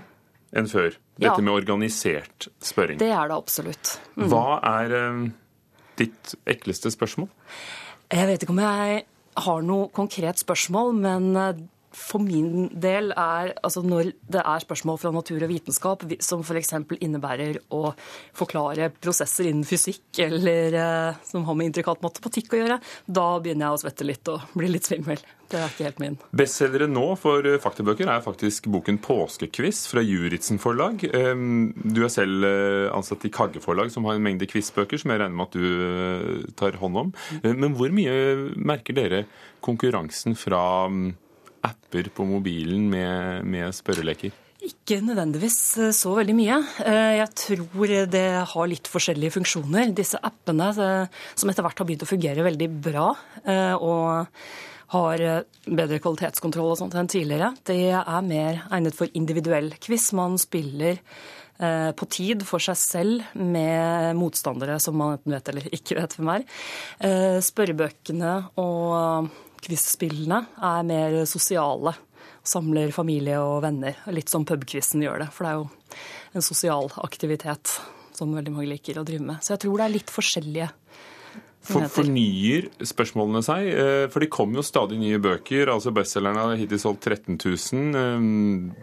enn 0.53 0.69
før? 0.69 0.97
Dette 1.17 1.37
ja. 1.39 1.45
med 1.45 1.53
organisert 1.53 2.49
spørring? 2.63 2.99
Det 3.01 3.09
er 3.13 3.29
det 3.29 3.37
absolutt. 3.37 3.95
Mm. 4.17 4.27
Hva 4.31 4.59
er 4.81 4.97
eh, 4.99 5.23
ditt 6.01 6.35
ekleste 6.49 6.93
spørsmål? 6.93 7.29
Jeg 8.13 8.29
vet 8.29 8.45
ikke 8.45 8.53
om 8.53 8.61
jeg 8.61 9.03
har 9.43 9.63
noe 9.65 9.89
konkret 9.93 10.41
spørsmål, 10.41 10.93
men 10.93 11.29
for 11.97 12.23
min 12.23 12.67
del 12.73 13.11
er 13.11 13.53
altså 13.63 13.83
når 13.85 14.11
det 14.31 14.41
er 14.41 14.63
spørsmål 14.63 14.99
fra 15.01 15.11
natur 15.13 15.45
og 15.45 15.51
vitenskap 15.51 16.05
som 16.23 16.43
f.eks. 16.43 16.73
innebærer 16.99 17.61
å 17.73 17.93
forklare 18.37 18.89
prosesser 18.93 19.49
innen 19.49 19.67
fysikk 19.67 20.23
eller 20.25 20.77
eh, 20.79 21.21
som 21.27 21.45
har 21.47 21.57
med 21.59 21.71
intrikat 21.71 22.03
matematikk 22.03 22.53
å 22.53 22.61
gjøre, 22.63 22.81
da 23.05 23.27
begynner 23.43 23.67
jeg 23.67 23.77
å 23.77 23.81
svette 23.85 24.07
litt 24.07 24.33
og 24.33 24.53
bli 24.57 24.71
litt 24.73 24.89
svimmel. 24.89 25.21
Det 25.53 25.59
er 25.59 25.69
ikke 25.69 25.85
helt 25.85 25.99
min. 26.01 26.15
Bestselgere 26.33 26.89
nå 26.89 27.05
for 27.21 27.45
eh, 27.45 27.59
faktabøker 27.61 28.09
er 28.09 28.25
faktisk 28.25 28.69
boken 28.73 28.97
'Påskekviss' 29.03 29.85
fra 29.91 30.01
Juritzen 30.01 30.61
forlag. 30.61 31.03
Du 31.03 32.01
er 32.03 32.11
selv 32.11 32.45
ansatt 32.93 33.25
i 33.27 33.33
Kagge 33.33 33.61
forlag, 33.63 33.91
som 33.93 34.05
har 34.07 34.17
en 34.17 34.25
mengde 34.25 34.49
quizbøker 34.49 34.99
som 35.01 35.13
jeg 35.13 35.21
regner 35.21 35.37
med 35.37 35.49
at 35.49 35.57
du 35.57 36.53
tar 36.57 36.79
hånd 36.81 36.97
om. 37.05 37.13
Men 37.43 37.77
hvor 37.77 37.93
mye 37.93 38.15
merker 38.57 38.97
dere 38.97 39.25
konkurransen 39.63 40.35
fra 40.37 40.87
mm, 40.91 41.11
apper 41.63 42.09
på 42.13 42.25
mobilen 42.27 42.89
med, 42.91 43.45
med 43.47 43.75
spørreleker? 43.75 44.33
Ikke 44.63 45.01
nødvendigvis 45.03 45.57
eh, 45.81 45.91
så 45.95 46.13
veldig 46.15 46.35
mye. 46.37 46.57
Eh, 46.85 47.13
jeg 47.19 47.29
tror 47.41 47.93
det 48.11 48.27
har 48.53 48.69
litt 48.71 48.87
forskjellige 48.87 49.35
funksjoner. 49.35 49.91
Disse 49.95 50.19
appene 50.23 50.69
eh, 50.71 51.23
som 51.35 51.51
etter 51.51 51.65
hvert 51.65 51.81
har 51.81 51.89
begynt 51.89 52.05
å 52.05 52.09
fungere 52.09 52.45
veldig 52.45 52.69
bra 52.85 53.09
og 53.83 54.37
har 54.93 55.21
bedre 55.65 55.97
kvalitetskontroll 55.99 56.69
og 56.71 56.77
sånt 56.79 56.93
enn 56.95 57.09
tidligere, 57.09 57.49
det 57.65 57.89
er 57.97 58.27
mer 58.27 58.61
egnet 58.69 58.95
for 58.95 59.09
individuell 59.17 59.71
quiz. 59.81 60.11
Man 60.15 60.37
spiller 60.39 60.99
på 61.57 62.07
tid 62.13 62.45
for 62.45 62.61
seg 62.61 62.77
selv 62.77 63.33
med 63.37 64.13
motstandere 64.19 64.77
som 64.83 64.95
man 64.99 65.17
enten 65.17 65.33
vet 65.33 65.49
eller 65.49 65.67
ikke 65.73 65.97
vet 65.97 66.15
hvem 66.17 66.31
er. 66.35 66.45
Spørrebøkene 67.49 68.35
og 68.61 69.33
quiz-spillene 69.63 70.43
er 70.63 70.85
mer 70.87 71.23
sosiale. 71.29 71.95
Samler 72.43 72.91
familie 72.91 73.39
og 73.39 73.61
venner. 73.63 73.97
Litt 74.11 74.31
som 74.31 74.45
pubquizen 74.47 75.03
gjør 75.05 75.23
det. 75.23 75.31
For 75.31 75.47
det 75.47 75.51
er 75.53 75.61
jo 75.61 76.37
en 76.37 76.45
sosial 76.45 76.91
aktivitet 77.03 77.77
som 78.13 78.33
veldig 78.35 78.53
mange 78.53 78.71
liker 78.73 78.99
å 78.99 79.05
drive 79.07 79.25
med. 79.25 79.43
Så 79.43 79.55
jeg 79.55 79.65
tror 79.65 79.79
det 79.79 79.85
er 79.87 79.95
litt 79.95 80.13
forskjellige. 80.13 80.69
For, 81.63 81.85
fornyer 81.87 82.65
spørsmålene 82.83 83.39
seg? 83.45 83.69
Eh, 83.71 84.05
for 84.11 84.19
det 84.19 84.27
kommer 84.33 84.59
jo 84.59 84.65
stadig 84.67 84.97
nye 84.99 85.19
bøker. 85.23 85.71
altså 85.71 85.93
Bestselgerne 85.95 86.41
har 86.43 86.57
hittil 86.59 86.81
solgt 86.81 87.07
13 87.07 87.37
000. 87.39 88.73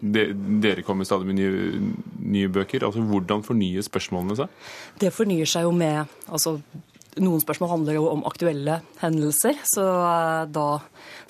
De, 0.00 0.22
dere 0.64 0.84
kommer 0.86 1.08
stadig 1.08 1.28
med 1.28 1.36
nye, 1.36 1.82
nye, 2.16 2.48
bøker. 2.52 2.86
altså 2.88 3.04
Hvordan 3.04 3.44
fornyer 3.44 3.84
spørsmålene 3.84 4.38
seg? 4.40 4.62
Det 5.04 5.12
fornyer 5.12 5.52
seg 5.52 5.68
jo 5.68 5.74
med 5.76 6.08
altså 6.32 6.56
noen 7.18 7.42
spørsmål 7.42 7.72
handler 7.72 7.96
jo 7.98 8.06
om 8.12 8.24
aktuelle 8.28 8.80
hendelser, 9.00 9.58
så 9.66 9.84
eh, 9.84 10.42
da 10.52 10.66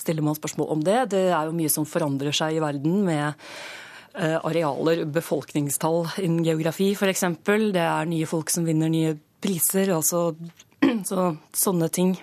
stiller 0.00 0.24
man 0.26 0.38
spørsmål 0.38 0.72
om 0.76 0.84
det. 0.84 0.98
Det 1.14 1.26
er 1.30 1.48
jo 1.48 1.56
mye 1.56 1.72
som 1.72 1.88
forandrer 1.88 2.36
seg 2.36 2.56
i 2.58 2.62
verden 2.62 3.00
med 3.06 3.28
eh, 3.30 4.36
arealer, 4.36 5.06
befolkningstall 5.08 6.10
innen 6.22 6.44
geografi 6.46 6.92
f.eks. 6.96 7.26
Det 7.46 7.84
er 7.86 8.10
nye 8.10 8.28
folk 8.28 8.52
som 8.52 8.68
vinner 8.68 8.92
nye 8.92 9.16
priser. 9.40 9.92
altså 9.96 10.34
så, 11.08 11.30
sånne 11.56 11.88
ting. 11.92 12.14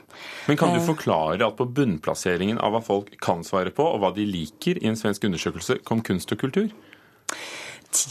Men 0.47 0.59
Kan 0.59 0.75
du 0.75 0.81
eh. 0.81 0.87
forklare 0.87 1.47
at 1.47 1.57
på 1.57 1.69
bunnplasseringen 1.69 2.61
av 2.61 2.75
hva 2.75 2.83
folk 2.85 3.15
kan 3.23 3.45
svare 3.47 3.73
på, 3.73 3.85
og 3.85 4.03
hva 4.03 4.13
de 4.15 4.27
liker 4.27 4.81
i 4.81 4.91
en 4.91 4.99
svensk 4.99 5.29
undersøkelse, 5.29 5.81
kom 5.87 6.05
kunst 6.05 6.33
og 6.33 6.45
kultur? 6.45 6.69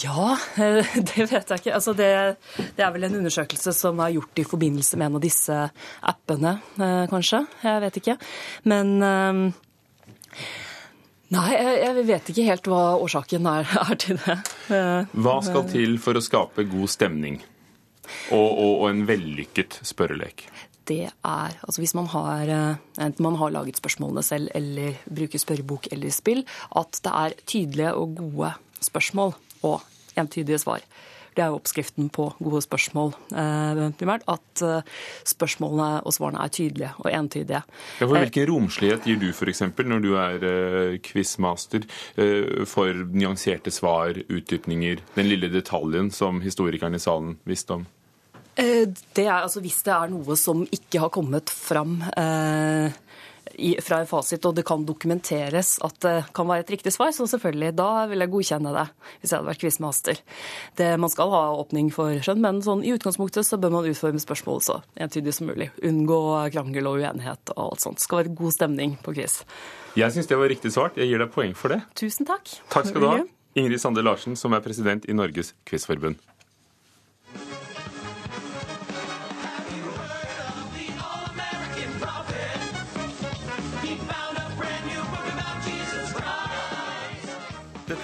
Ja, 0.02 0.36
det 0.56 1.26
vet 1.30 1.50
jeg 1.50 1.60
ikke. 1.60 1.74
Altså 1.74 1.94
det, 1.96 2.10
det, 2.56 2.82
er 2.82 2.92
vel 2.94 3.08
en 3.08 3.18
undersøkelse 3.20 3.74
som 3.76 4.00
er 4.02 4.14
gjort 4.16 4.40
i 4.42 4.46
forbindelse 4.48 4.98
med 4.98 5.10
en 5.10 5.18
av 5.18 5.24
disse 5.24 5.58
appene, 6.12 6.56
eh, 6.80 7.04
kanskje. 7.12 7.42
Jeg 7.64 7.82
vet 7.86 8.00
ikke. 8.02 8.18
Men 8.72 8.96
ehm, 9.04 9.46
Nei, 11.34 11.48
jeg 11.58 12.04
vet 12.06 12.28
ikke 12.30 12.44
helt 12.46 12.68
hva 12.70 12.82
årsaken 13.02 13.48
er, 13.50 13.66
er 13.90 13.98
til 13.98 14.20
det. 14.22 14.38
Eh, 14.70 15.18
hva 15.26 15.40
skal 15.42 15.66
til 15.72 15.98
for 16.02 16.18
å 16.18 16.22
skape 16.22 16.66
god 16.70 16.92
stemning 16.92 17.40
og, 18.30 18.46
og, 18.46 18.70
og 18.70 18.88
en 18.92 19.04
vellykket 19.08 19.80
spørrelek? 19.86 20.46
det 20.86 21.08
er 21.10 21.54
altså 21.66 21.82
Hvis 21.82 21.96
man 21.98 22.06
har, 22.12 22.46
eh, 22.46 22.76
enten 23.02 23.24
man 23.26 23.34
har 23.40 23.50
laget 23.50 23.80
spørsmålene 23.80 24.22
selv 24.22 24.52
eller 24.54 24.94
bruker 25.10 25.42
spørrebok 25.42 25.88
eller 25.90 26.14
spill, 26.14 26.44
at 26.78 27.00
det 27.02 27.12
er 27.12 27.34
tydelige 27.42 27.94
og 27.94 28.14
gode 28.20 28.52
spørsmål 28.78 29.34
og 29.66 30.18
entydige 30.18 30.60
svar. 30.62 30.84
Det 31.36 31.44
er 31.44 31.50
jo 31.52 31.58
oppskriften 31.58 32.06
på 32.08 32.30
gode 32.40 32.62
spørsmål, 32.64 33.10
eh, 33.36 33.80
primært. 34.00 34.22
At 34.24 34.62
eh, 34.64 34.86
spørsmålene 35.28 36.00
og 36.08 36.14
svarene 36.16 36.40
er 36.40 36.52
tydelige 36.54 36.92
og 37.02 37.10
entydige. 37.12 37.60
Ja, 38.00 38.06
for 38.06 38.16
Hvilken 38.16 38.48
romslighet 38.48 39.04
gir 39.04 39.20
du 39.20 39.28
f.eks. 39.34 39.60
når 39.76 40.00
du 40.00 40.14
er 40.16 40.96
quizmaster 41.04 41.84
for 42.64 43.04
nyanserte 43.12 43.70
svar, 43.70 44.16
utdypninger, 44.32 45.04
den 45.14 45.28
lille 45.28 45.52
detaljen 45.52 46.08
som 46.10 46.40
historikeren 46.40 46.96
i 46.96 47.02
salen 47.04 47.36
visste 47.44 47.76
om? 47.76 47.86
Det 48.56 49.26
er 49.26 49.42
altså 49.42 49.60
Hvis 49.60 49.82
det 49.84 49.92
er 49.92 50.12
noe 50.12 50.36
som 50.40 50.62
ikke 50.64 51.02
har 51.02 51.12
kommet 51.12 51.52
fram 51.52 51.98
eh, 52.16 52.88
fra 53.84 54.00
en 54.02 54.08
fasit, 54.10 54.44
og 54.48 54.56
det 54.56 54.64
kan 54.68 54.84
dokumenteres 54.88 55.76
at 55.86 55.98
det 56.04 56.14
kan 56.36 56.48
være 56.48 56.64
et 56.64 56.72
riktig 56.74 56.92
svar, 56.94 57.12
så 57.14 57.28
selvfølgelig, 57.30 57.72
da 57.78 57.88
vil 58.10 58.24
jeg 58.24 58.32
godkjenne 58.32 58.72
det, 58.74 58.84
hvis 59.20 59.32
jeg 59.32 59.38
hadde 59.38 59.50
vært 59.50 59.62
quizmaster. 59.62 60.20
Man 61.02 61.12
skal 61.12 61.32
ha 61.32 61.42
åpning 61.60 61.92
for 61.94 62.18
skjønn, 62.26 62.42
men 62.44 62.60
sånn, 62.66 62.84
i 62.86 62.92
utgangspunktet 62.96 63.46
så 63.48 63.58
bør 63.62 63.76
man 63.78 63.88
utforme 63.90 64.20
spørsmål 64.22 64.62
så 64.66 64.80
entydig 65.00 65.34
som 65.36 65.50
mulig. 65.50 65.70
Unngå 65.86 66.20
krangel 66.54 66.90
og 66.90 67.00
uenighet 67.00 67.54
og 67.56 67.62
alt 67.68 67.86
sånt. 67.86 68.00
Det 68.00 68.08
skal 68.08 68.22
være 68.24 68.36
god 68.42 68.58
stemning 68.58 68.98
på 69.02 69.16
quiz. 69.16 69.40
Jeg 69.96 70.12
syns 70.12 70.28
det 70.28 70.36
var 70.36 70.52
riktig 70.52 70.74
svart. 70.74 70.98
Jeg 71.00 71.08
gir 71.08 71.22
deg 71.22 71.32
poeng 71.32 71.54
for 71.56 71.72
det. 71.72 71.80
Tusen 71.96 72.28
takk. 72.28 72.44
Takk 72.72 72.90
skal 72.90 73.00
du 73.00 73.08
ha. 73.08 73.18
Ingrid 73.56 73.80
Sande 73.80 74.02
Larsen, 74.04 74.36
som 74.36 74.52
er 74.52 74.60
president 74.60 75.06
i 75.08 75.14
Norges 75.16 75.54
Quizforbund. 75.64 76.20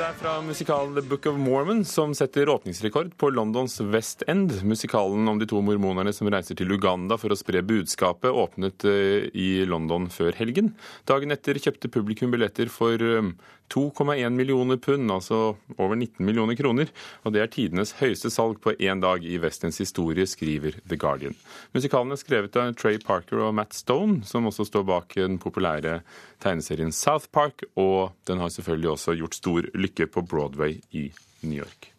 Dette 0.03 0.17
er 0.17 0.19
fra 0.19 0.31
musikalen 0.43 0.97
The 0.97 1.03
Book 1.07 1.27
of 1.31 1.37
Mormon, 1.39 1.85
som 1.87 2.11
setter 2.19 2.49
åpningsrekord 2.51 3.13
på 3.23 3.29
Londons 3.31 3.77
West 3.93 4.25
End. 4.27 4.51
Musikalen 4.67 5.31
om 5.31 5.39
de 5.39 5.47
to 5.47 5.61
mormonerne 5.63 6.11
som 6.11 6.27
reiser 6.27 6.59
til 6.59 6.75
Uganda 6.75 7.15
for 7.23 7.31
å 7.31 7.39
spre 7.39 7.63
budskapet, 7.63 8.35
åpnet 8.35 8.83
eh, 8.91 9.29
i 9.31 9.63
London 9.63 10.09
før 10.11 10.35
helgen. 10.41 10.73
Dagen 11.07 11.31
etter 11.31 11.55
kjøpte 11.55 11.93
publikum 11.95 12.35
billetter 12.35 12.67
for 12.67 12.99
2,1 13.73 14.19
eh, 14.19 14.31
millioner 14.31 14.77
pund, 14.77 15.11
altså 15.11 15.57
over 15.79 15.95
19 15.97 16.25
millioner 16.27 16.59
kroner. 16.59 16.91
Og 17.25 17.35
det 17.35 17.43
er 17.43 17.53
tidenes 17.53 17.95
høyeste 18.01 18.31
salg 18.33 18.61
på 18.63 18.75
én 18.77 19.03
dag 19.03 19.25
i 19.25 19.39
Westends 19.43 19.81
historie, 19.83 20.27
skriver 20.29 20.77
The 20.85 20.99
Guardian. 21.01 21.37
Musikalen 21.77 22.13
er 22.13 22.21
skrevet 22.21 22.59
av 22.61 22.75
Trey 22.79 23.01
Parker 23.03 23.47
og 23.47 23.57
Matt 23.59 23.77
Stone, 23.77 24.21
som 24.29 24.49
også 24.51 24.69
står 24.69 24.87
bak 24.89 25.17
den 25.17 25.41
populære 25.43 26.01
tegneserien 26.43 26.93
South 26.93 27.31
Park, 27.33 27.65
og 27.77 28.13
den 28.29 28.43
har 28.43 28.53
selvfølgelig 28.53 28.95
også 28.97 29.17
gjort 29.19 29.41
stor 29.41 29.73
lykke 29.75 30.11
på 30.13 30.27
Broadway 30.27 30.81
i 30.93 31.09
New 31.43 31.59
York. 31.63 31.92